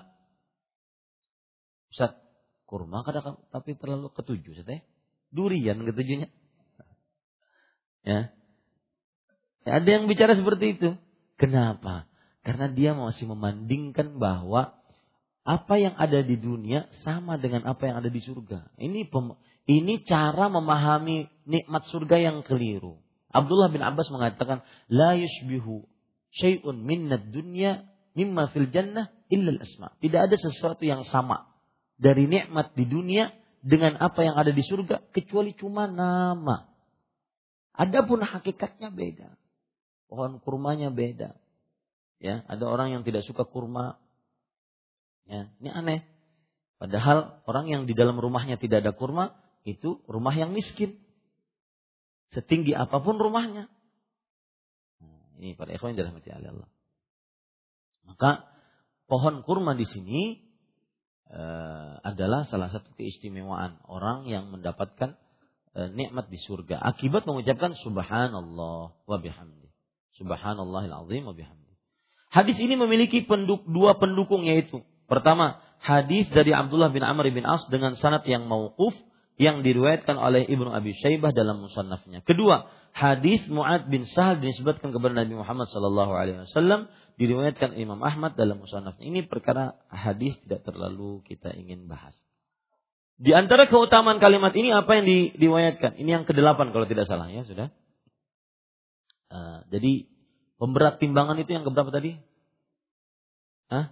[1.91, 2.16] Ustaz,
[2.64, 4.88] kurma kadang tapi terlalu ketujuh, Ustaz.
[5.36, 6.32] Durian ketujuhnya.
[8.05, 8.31] Ya.
[9.65, 9.71] ya.
[9.81, 10.89] Ada yang bicara seperti itu.
[11.39, 12.07] Kenapa?
[12.43, 14.80] Karena dia masih memandingkan bahwa
[15.49, 18.69] apa yang ada di dunia sama dengan apa yang ada di surga.
[18.77, 19.34] Ini pem,
[19.65, 23.01] ini cara memahami nikmat surga yang keliru.
[23.30, 25.85] Abdullah bin Abbas mengatakan, la yushbihu
[26.34, 29.93] syai'un minnad dunya mimma fil jannah illa asma.
[30.01, 31.49] Tidak ada sesuatu yang sama
[31.97, 36.69] dari nikmat di dunia dengan apa yang ada di surga kecuali cuma nama.
[37.80, 39.39] Adapun hakikatnya beda.
[40.11, 41.39] Pohon kurmanya beda.
[42.19, 43.95] Ya, ada orang yang tidak suka kurma.
[45.23, 46.01] Ya, ini aneh.
[46.76, 49.31] Padahal orang yang di dalam rumahnya tidak ada kurma
[49.64, 50.99] itu rumah yang miskin.
[52.35, 53.72] Setinggi apa pun rumahnya.
[54.99, 56.68] Nah, ini para ikhwan dirahmati Allah.
[58.03, 58.43] Maka
[59.07, 60.43] pohon kurma di sini
[61.31, 65.28] uh, adalah salah satu keistimewaan orang yang mendapatkan E,
[65.74, 69.70] nikmat di surga akibat mengucapkan subhanallah wa bihamdi.
[70.18, 71.74] Subhanallahil azim wa bihamdi.
[72.30, 77.66] Hadis ini memiliki penduk, dua pendukung yaitu pertama hadis dari Abdullah bin Amr bin As
[77.72, 78.94] dengan sanad yang mauquf
[79.40, 82.20] yang diriwayatkan oleh Ibnu Abi Syaibah dalam musannafnya.
[82.28, 88.36] Kedua, hadis Muad bin Sahal disebutkan kepada Nabi Muhammad sallallahu alaihi wasallam diriwayatkan Imam Ahmad
[88.36, 89.08] dalam musannafnya.
[89.08, 92.14] Ini perkara hadis tidak terlalu kita ingin bahas.
[93.20, 96.00] Di antara keutamaan kalimat ini apa yang di, diwayatkan?
[96.00, 97.68] Ini yang kedelapan kalau tidak salah ya sudah.
[99.28, 100.08] Uh, jadi
[100.56, 102.16] pemberat timbangan itu yang keberapa tadi?
[103.68, 103.91] Hah?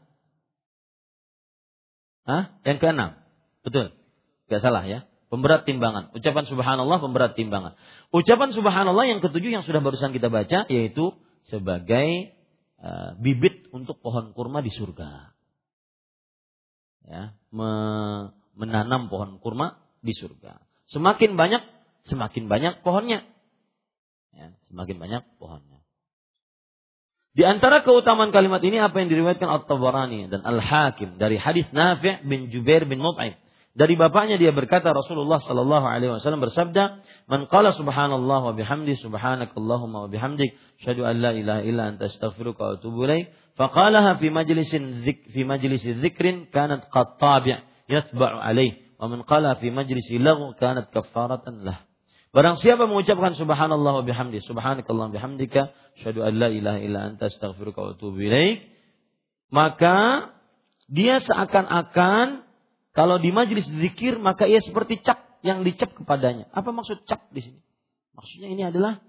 [2.23, 2.43] Hah?
[2.63, 3.09] Yang keenam.
[3.67, 3.91] Betul.
[4.47, 5.03] Gak salah ya.
[5.27, 6.15] Pemberat timbangan.
[6.15, 7.75] Ucapan subhanallah pemberat timbangan.
[8.15, 11.11] Ucapan subhanallah yang ketujuh yang sudah barusan kita baca yaitu
[11.51, 12.31] sebagai
[12.79, 15.35] uh, bibit untuk pohon kurma di surga.
[17.07, 17.35] Ya,
[18.57, 20.59] menanam pohon kurma di surga.
[20.89, 21.61] Semakin banyak,
[22.09, 23.23] semakin banyak pohonnya.
[24.33, 25.77] Ya, semakin banyak pohonnya.
[27.37, 32.49] Di antara keutamaan kalimat ini apa yang diriwayatkan At-Tabarani dan Al-Hakim dari hadis Nafi' bin
[32.49, 33.37] Jubair bin Mut'im.
[33.77, 36.97] Dari bapaknya dia berkata Rasulullah sallallahu alaihi wasallam bersabda,
[37.29, 42.57] "Man qala subhanallah wa bihamdi subhanakallahumma wa bihamdik, syahadu an la ilaha illa anta astaghfiruka
[42.57, 49.07] wa atubu ilaik." Faqalaha fi majlisin fi majlisi dzikrin kanat qad tabi' yatba'u alaih wa
[49.11, 51.87] man qala fi majlisi lahu kanat kaffaratan lah.
[52.35, 55.73] Barang siapa mengucapkan subhanallah wa bihamdi, subhanakallah bihamdika,
[56.03, 58.67] syahadu an la ilaha illa anta astaghfiruka wa atubu ilaik,
[59.49, 60.29] maka
[60.91, 62.47] dia seakan-akan
[62.91, 66.51] kalau di majlis zikir maka ia seperti cap yang dicap kepadanya.
[66.51, 67.59] Apa maksud cap di sini?
[68.17, 68.99] Maksudnya ini adalah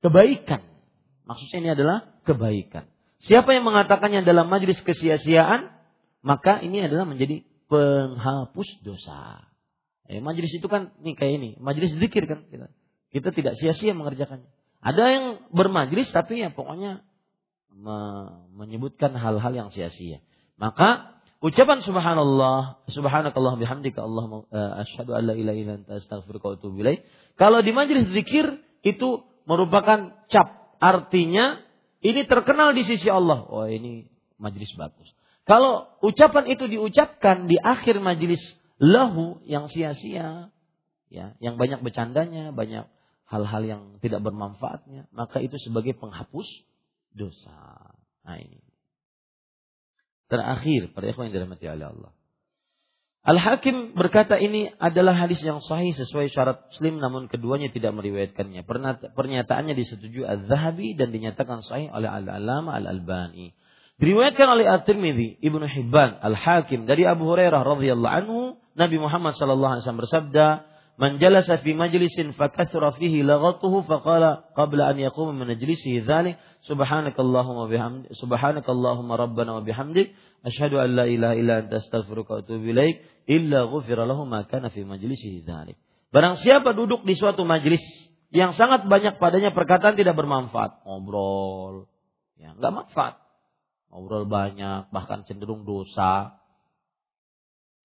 [0.00, 0.62] kebaikan.
[1.26, 2.86] Maksudnya ini adalah kebaikan.
[3.22, 5.70] Siapa yang mengatakannya dalam majlis kesia-siaan,
[6.22, 9.48] maka ini adalah menjadi penghapus dosa.
[10.12, 12.68] Eh, majelis itu kan nih kayak ini, majelis zikir kan kita.
[13.12, 14.48] Kita tidak sia-sia mengerjakannya.
[14.82, 15.24] Ada yang
[15.54, 17.06] bermajlis tapi ya pokoknya
[17.72, 17.96] me
[18.52, 20.20] menyebutkan hal-hal yang sia-sia.
[20.60, 26.82] Maka ucapan subhanallah, subhanakallah bihamdika Allah uh, asyhadu alla ilaha illa anta astaghfiruka wa atubu.
[27.38, 30.76] Kalau di majelis zikir itu merupakan cap.
[30.82, 31.62] Artinya
[32.02, 33.46] ini terkenal di sisi Allah.
[33.46, 35.06] Oh ini majelis bagus.
[35.42, 38.40] Kalau ucapan itu diucapkan di akhir majelis
[38.78, 40.54] lahu yang sia-sia,
[41.10, 42.86] ya, yang banyak bercandanya, banyak
[43.26, 46.46] hal-hal yang tidak bermanfaatnya, maka itu sebagai penghapus
[47.10, 47.96] dosa.
[48.22, 48.62] Nah ini.
[50.30, 52.12] Terakhir, pada ikhwan yang dirahmati oleh Allah.
[53.22, 58.66] Al-Hakim berkata ini adalah hadis yang sahih sesuai syarat Muslim namun keduanya tidak meriwayatkannya.
[59.14, 63.54] Pernyataannya disetujui Az-Zahabi dan dinyatakan sahih oleh Al-Alama Al-Albani.
[64.00, 68.38] Diriwayatkan oleh At-Tirmidzi, Ibnu Hibban, Al-Hakim dari Abu Hurairah radhiyallahu anhu,
[68.72, 70.46] Nabi Muhammad sallallahu alaihi wasallam bersabda,
[70.96, 77.68] "Man jalasa fi majlisin fakathura fihi laghatuhu faqala qabla an yaquma min majlisihi dzalik, subhanakallahumma
[77.68, 83.04] bihamdi subhanakallahumma rabbana wa bihamdik, asyhadu an la ilaha illa anta astaghfiruka wa atubu ilaik,
[83.28, 85.76] illa ghufira lahu ma kana fi majlisihi dzalik."
[86.08, 87.84] Barang siapa duduk di suatu majlis
[88.32, 91.92] yang sangat banyak padanya perkataan tidak bermanfaat, ngobrol,
[92.40, 93.22] ya enggak manfaat
[93.92, 96.40] ngobrol banyak, bahkan cenderung dosa.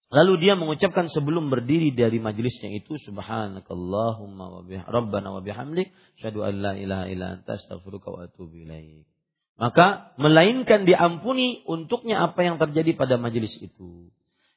[0.08, 6.64] Lalu dia mengucapkan sebelum berdiri dari majelisnya itu subhanakallahumma wa rabbana wa bihamdik syadu an
[6.64, 8.56] la ilaha illa anta astaghfiruka wa atubu.
[9.60, 14.08] Maka melainkan diampuni untuknya apa yang terjadi pada majelis itu.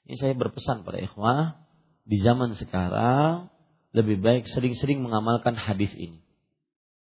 [0.08, 1.60] Ini saya berpesan pada ikhwah
[2.08, 3.52] di zaman sekarang
[3.92, 6.24] lebih baik sering-sering mengamalkan hadis ini.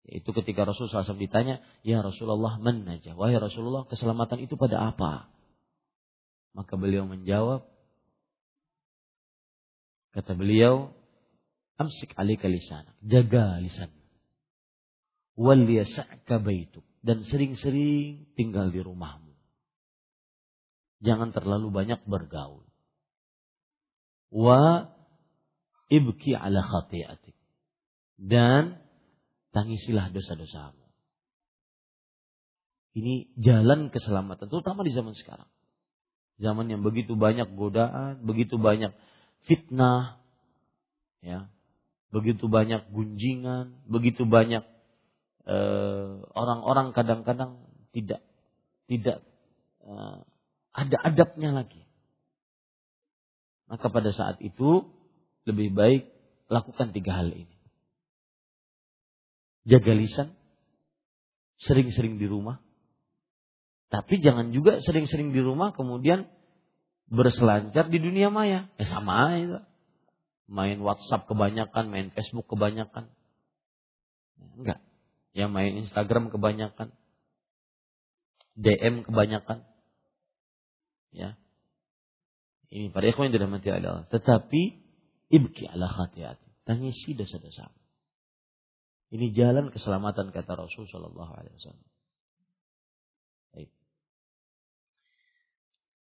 [0.09, 3.13] Itu ketika Rasulullah SAW ditanya, Ya Rasulullah, man najah?
[3.13, 5.29] Wahai Rasulullah, keselamatan itu pada apa?
[6.57, 7.69] Maka beliau menjawab,
[10.17, 10.97] Kata beliau,
[11.77, 12.97] amsik alika lisanak.
[13.05, 13.93] Jaga lisan.
[15.39, 16.83] Wal yasa'ka baituk.
[17.05, 19.31] Dan sering-sering tinggal di rumahmu.
[20.99, 22.67] Jangan terlalu banyak bergaul.
[24.35, 24.91] Wa
[25.87, 27.39] ibki ala khati'atik.
[28.19, 28.83] Dan
[29.59, 30.87] tangisilah dosa-dosamu.
[32.95, 35.51] Ini jalan keselamatan, terutama di zaman sekarang.
[36.39, 38.95] Zaman yang begitu banyak godaan, begitu banyak
[39.51, 40.23] fitnah,
[41.19, 41.51] ya,
[42.15, 44.63] begitu banyak gunjingan, begitu banyak
[45.43, 48.23] eh, orang-orang kadang-kadang tidak
[48.87, 49.21] tidak
[49.85, 50.25] uh,
[50.73, 51.83] ada adabnya lagi.
[53.69, 54.89] Maka pada saat itu
[55.45, 56.09] lebih baik
[56.49, 57.58] lakukan tiga hal ini.
[59.69, 60.33] Jaga lisan,
[61.61, 62.65] sering-sering di rumah.
[63.93, 66.25] Tapi jangan juga sering-sering di rumah kemudian
[67.09, 68.73] berselancar di dunia maya.
[68.81, 69.69] Eh sama aja.
[70.49, 73.13] Main WhatsApp kebanyakan, main Facebook kebanyakan.
[74.57, 74.81] Enggak.
[75.37, 76.97] Ya main Instagram kebanyakan.
[78.57, 79.69] DM kebanyakan.
[81.13, 81.37] Ya.
[82.69, 84.05] Ini pada ikhwan yang tidak mati Allah.
[84.13, 84.63] Tetapi
[85.33, 86.37] ibki ala khatiat.
[86.69, 87.73] Tangisi dosa-dosa.
[89.09, 91.89] Ini jalan keselamatan kata Rasul Shallallahu Alaihi Wasallam.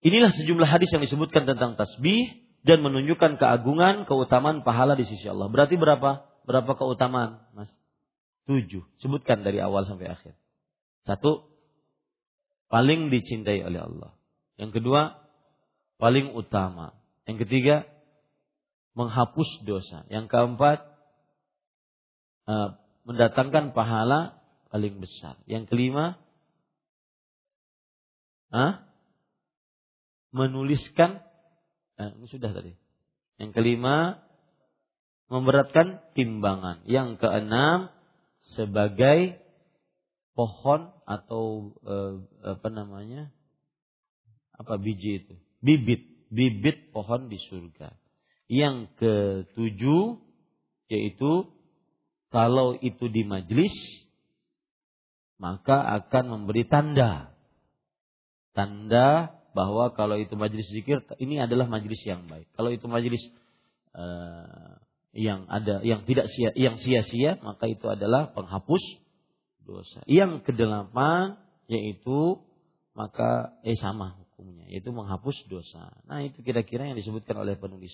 [0.05, 5.49] Inilah sejumlah hadis yang disebutkan tentang tasbih dan menunjukkan keagungan, keutamaan pahala di sisi Allah.
[5.49, 6.23] Berarti berapa?
[6.45, 7.67] Berapa keutamaan, Mas?
[8.45, 8.85] Tujuh.
[9.01, 10.38] Sebutkan dari awal sampai akhir.
[11.03, 11.49] Satu,
[12.69, 14.15] paling dicintai oleh Allah.
[14.55, 15.17] Yang kedua,
[15.99, 16.95] paling utama.
[17.25, 17.75] Yang ketiga,
[18.95, 20.07] menghapus dosa.
[20.07, 20.88] Yang keempat,
[22.47, 22.69] eh,
[23.07, 25.39] mendatangkan pahala paling besar.
[25.47, 26.19] Yang kelima,
[28.51, 28.84] ah,
[30.35, 31.23] menuliskan
[31.95, 32.75] eh, ini sudah tadi.
[33.39, 34.19] Yang kelima
[35.31, 36.84] memberatkan timbangan.
[36.84, 37.88] Yang keenam
[38.59, 39.39] sebagai
[40.35, 42.13] pohon atau eh,
[42.43, 43.31] apa namanya?
[44.57, 45.38] apa biji itu?
[45.61, 46.01] Bibit,
[46.34, 47.93] bibit pohon di surga.
[48.49, 50.17] Yang ketujuh
[50.89, 51.45] yaitu
[52.28, 53.74] kalau itu di majlis
[55.38, 57.32] maka akan memberi tanda.
[58.58, 62.49] Tanda bahwa kalau itu majelis zikir ini adalah majelis yang baik.
[62.58, 63.22] Kalau itu majelis
[63.94, 64.82] uh,
[65.14, 68.82] yang ada yang tidak sia yang sia-sia maka itu adalah penghapus
[69.62, 70.02] dosa.
[70.10, 71.38] Yang kedelapan
[71.70, 72.41] yaitu
[72.98, 75.94] maka eh sama hukumnya yaitu menghapus dosa.
[76.10, 77.94] Nah, itu kira-kira yang disebutkan oleh penulis.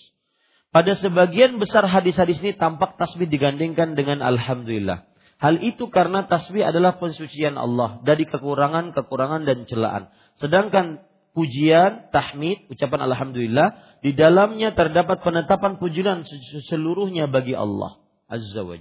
[0.73, 5.05] Pada sebagian besar hadis-hadis ini tampak tasbih digandingkan dengan alhamdulillah.
[5.37, 10.09] Hal itu karena tasbih adalah pensucian Allah dari kekurangan-kekurangan dan celaan.
[10.41, 11.05] Sedangkan
[11.37, 16.25] pujian, tahmid, ucapan alhamdulillah, di dalamnya terdapat penetapan pujian
[16.65, 18.73] seluruhnya bagi Allah Azza wa.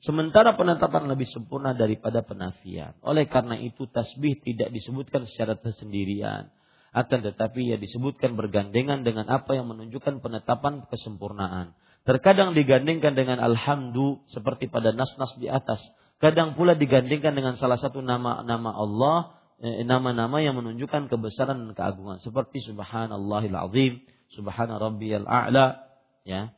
[0.00, 2.96] Sementara penetapan lebih sempurna daripada penafian.
[3.04, 6.48] Oleh karena itu tasbih tidak disebutkan secara tersendirian.
[6.96, 11.76] Akan tetapi ia disebutkan bergandengan dengan apa yang menunjukkan penetapan kesempurnaan.
[12.08, 15.76] Terkadang digandingkan dengan alhamdu seperti pada nas-nas di atas.
[16.16, 22.20] Kadang pula digandingkan dengan salah satu nama-nama Allah Eh, nama-nama yang menunjukkan kebesaran dan keagungan
[22.20, 25.80] seperti subhanallahil azim, subhana rabbiyal a'la,
[26.28, 26.52] ya.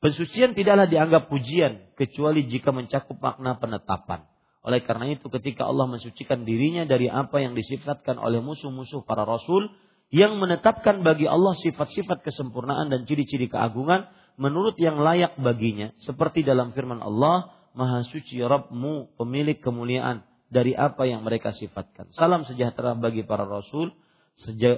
[0.00, 4.24] Pensucian tidaklah dianggap pujian kecuali jika mencakup makna penetapan.
[4.62, 9.66] Oleh karena itu ketika Allah mensucikan dirinya dari apa yang disifatkan oleh musuh-musuh para rasul
[10.14, 14.06] yang menetapkan bagi Allah sifat-sifat kesempurnaan dan ciri-ciri keagungan
[14.38, 20.22] menurut yang layak baginya seperti dalam firman Allah Maha suci Rabbmu pemilik kemuliaan
[20.52, 22.12] dari apa yang mereka sifatkan.
[22.12, 23.88] Salam sejahtera bagi para rasul,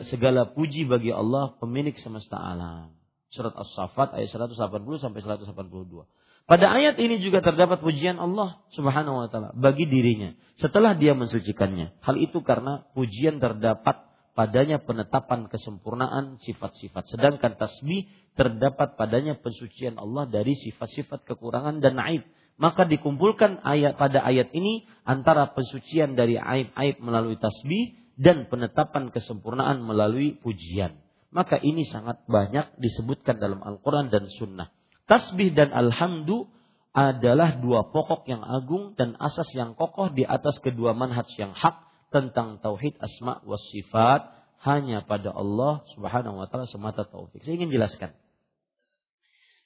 [0.06, 2.94] segala puji bagi Allah pemilik semesta alam.
[3.34, 6.06] Surat As-Saffat ayat 180 sampai 182.
[6.44, 11.96] Pada ayat ini juga terdapat pujian Allah Subhanahu wa taala bagi dirinya setelah dia mensucikannya.
[12.04, 14.04] Hal itu karena pujian terdapat
[14.36, 22.26] padanya penetapan kesempurnaan sifat-sifat sedangkan tasbih terdapat padanya pensucian Allah dari sifat-sifat kekurangan dan aib
[22.54, 29.82] maka dikumpulkan ayat pada ayat ini antara pensucian dari aib-aib melalui tasbih dan penetapan kesempurnaan
[29.82, 31.02] melalui pujian.
[31.34, 34.70] Maka ini sangat banyak disebutkan dalam Al-Quran dan Sunnah.
[35.04, 36.48] Tasbih dan alhamdu
[36.94, 41.82] adalah dua pokok yang agung dan asas yang kokoh di atas kedua manhaj yang hak
[42.14, 44.30] tentang tauhid asma wa sifat
[44.64, 47.44] hanya pada Allah Subhanahu wa taala semata taufik.
[47.44, 48.16] Saya ingin jelaskan.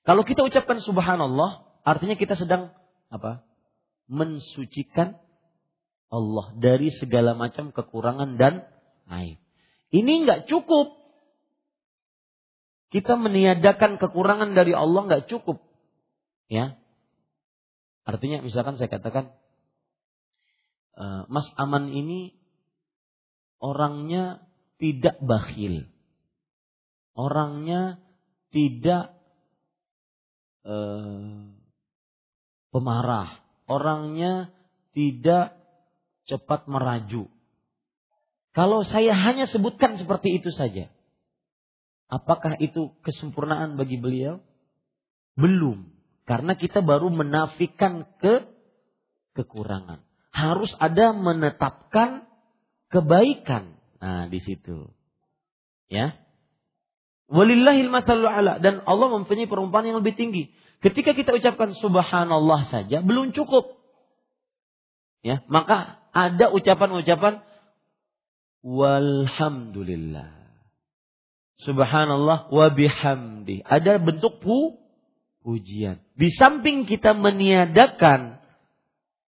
[0.02, 2.73] Kalau kita ucapkan subhanallah, artinya kita sedang
[3.12, 3.44] apa?
[4.09, 5.20] mensucikan
[6.09, 8.65] Allah dari segala macam kekurangan dan
[9.12, 9.36] aib.
[9.93, 10.97] Ini nggak cukup.
[12.89, 15.60] Kita meniadakan kekurangan dari Allah nggak cukup.
[16.48, 16.81] Ya.
[18.09, 19.36] Artinya misalkan saya katakan
[20.97, 22.32] eh, Mas Aman ini
[23.60, 24.40] orangnya
[24.81, 25.85] tidak bakhil.
[27.12, 28.01] Orangnya
[28.48, 29.12] tidak
[30.65, 31.52] eh,
[32.73, 33.44] pemarah.
[33.69, 34.48] Orangnya
[34.97, 35.60] tidak
[36.24, 37.28] cepat meraju.
[38.56, 40.89] Kalau saya hanya sebutkan seperti itu saja,
[42.09, 44.40] apakah itu kesempurnaan bagi beliau?
[45.39, 45.86] Belum.
[46.28, 48.44] Karena kita baru menafikan ke
[49.32, 50.02] kekurangan.
[50.35, 52.28] Harus ada menetapkan
[52.93, 53.78] kebaikan.
[54.01, 54.93] Nah, di situ.
[55.89, 56.20] Ya.
[57.28, 60.52] Walillahil ala dan Allah mempunyai perumpamaan yang lebih tinggi.
[60.80, 63.76] Ketika kita ucapkan subhanallah saja belum cukup.
[65.20, 67.43] Ya, maka ada ucapan-ucapan
[68.62, 70.38] walhamdulillah.
[71.59, 73.66] Subhanallah wa bihamdi.
[73.66, 74.78] Ada bentuk pu
[75.43, 75.98] pujian.
[76.14, 78.39] Di samping kita meniadakan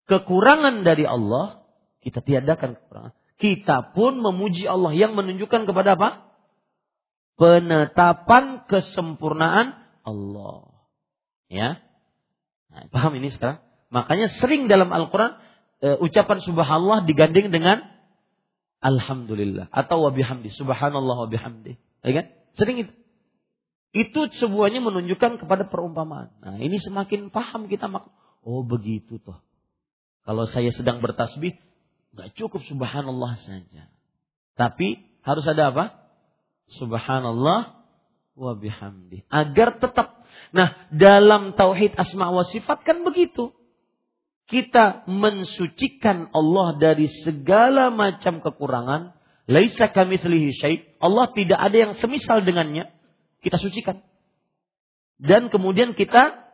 [0.04, 1.64] kekurangan dari Allah,
[2.04, 3.12] kita tiadakan kekurangan.
[3.40, 6.28] Kita pun memuji Allah yang menunjukkan kepada apa?
[7.40, 10.68] Penetapan kesempurnaan Allah.
[11.48, 11.80] Ya.
[12.68, 13.64] Nah, paham ini sekarang?
[13.88, 15.40] Makanya sering dalam Al-Quran
[15.80, 17.82] e, ucapan subhanallah digandeng dengan
[18.84, 21.80] alhamdulillah atau wabihamdi subhanallah wabihamdi.
[22.04, 22.26] Ya kan?
[22.56, 22.92] Sering itu.
[23.90, 26.30] Itu semuanya menunjukkan kepada perumpamaan.
[26.38, 28.06] Nah, ini semakin paham kita mak.
[28.46, 29.42] Oh, begitu toh.
[30.22, 31.58] Kalau saya sedang bertasbih,
[32.14, 33.90] nggak cukup subhanallah saja.
[34.54, 35.84] Tapi harus ada apa?
[36.78, 37.82] Subhanallah
[38.38, 39.26] wa bihamdi.
[39.26, 40.22] Agar tetap.
[40.54, 43.50] Nah, dalam tauhid asma wa sifat kan begitu.
[44.46, 49.14] Kita mensucikan Allah dari segala macam kekurangan.
[49.50, 50.22] Laisa kami
[50.54, 50.94] syait.
[51.02, 52.86] Allah tidak ada yang semisal dengannya
[53.42, 54.04] kita sucikan.
[55.20, 56.48] Dan kemudian kita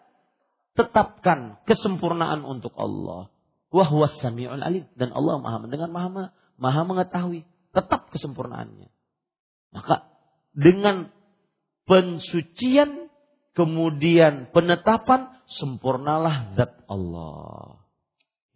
[0.74, 3.28] tetapkan kesempurnaan untuk Allah.
[3.68, 4.89] Wahwas sami'ul alim.
[4.97, 7.44] Dan Allah maha mendengar, maha, maha mengetahui.
[7.77, 8.89] Tetap kesempurnaannya.
[9.77, 10.09] Maka
[10.56, 11.12] dengan
[11.85, 13.12] pensucian,
[13.52, 17.85] kemudian penetapan, sempurnalah zat Allah.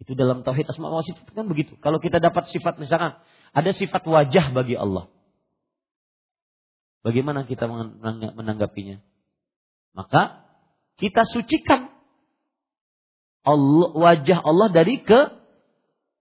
[0.01, 1.77] Itu dalam tauhid asma wa sifat kan begitu.
[1.77, 5.11] Kalau kita dapat sifat misalkan ada sifat wajah bagi Allah.
[7.01, 7.65] Bagaimana kita
[8.37, 9.01] menanggapinya?
[9.91, 10.45] Maka
[11.01, 11.91] kita sucikan
[13.41, 15.19] Allah, wajah Allah dari ke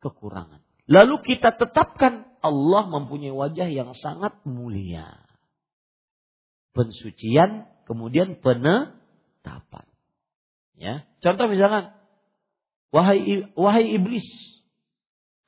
[0.01, 0.65] kekurangan.
[0.89, 5.21] Lalu kita tetapkan Allah mempunyai wajah yang sangat mulia.
[6.73, 9.87] Pensucian, kemudian penetapan.
[10.81, 11.93] Ya, contoh misalkan,
[12.89, 14.25] wahai wahai iblis,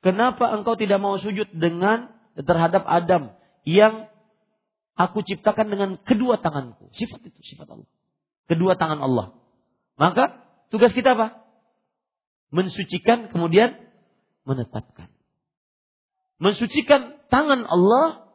[0.03, 4.13] kenapa engkau tidak mau sujud dengan terhadap Adam yang
[4.93, 6.93] Aku ciptakan dengan kedua tanganku.
[6.93, 7.89] Sifat itu, sifat Allah.
[8.45, 9.33] Kedua tangan Allah.
[9.97, 11.41] Maka tugas kita apa?
[12.53, 13.73] Mensucikan kemudian
[14.45, 15.09] menetapkan.
[16.37, 18.29] Mensucikan tangan Allah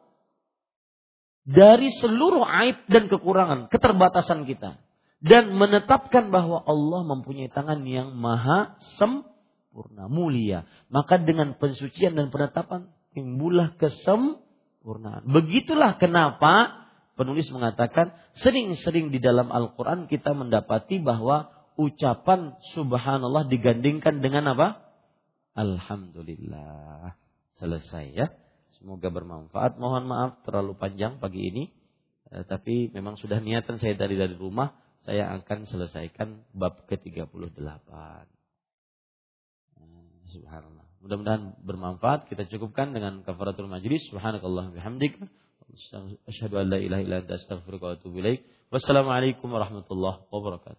[1.47, 4.83] dari seluruh aib dan kekurangan, keterbatasan kita.
[5.23, 9.38] Dan menetapkan bahwa Allah mempunyai tangan yang maha sempurna,
[10.11, 10.67] mulia.
[10.91, 15.25] Maka dengan pensucian dan penetapan timbullah kesempurnaan.
[15.25, 16.85] Begitulah kenapa
[17.19, 24.83] penulis mengatakan sering-sering di dalam Al-Quran kita mendapati bahwa ucapan subhanallah digandingkan dengan apa?
[25.55, 27.15] Alhamdulillah.
[27.59, 28.27] Selesai ya.
[28.79, 29.75] Semoga bermanfaat.
[29.75, 31.63] Mohon maaf terlalu panjang pagi ini.
[32.31, 34.71] Eh, tapi memang sudah niatan saya dari dari rumah.
[35.03, 38.38] Saya akan selesaikan bab ke-38.
[40.39, 40.85] Subhanallah.
[41.03, 42.31] Mudah-mudahan bermanfaat.
[42.31, 44.07] Kita cukupkan dengan kafaratul majlis.
[44.07, 45.19] Subhanakallah bihamdik.
[46.27, 48.43] Asyhadu an la ilaha illa anta astaghfiruka wa atubu ilaik.
[48.71, 50.77] Wassalamualaikum warahmatullahi wabarakatuh.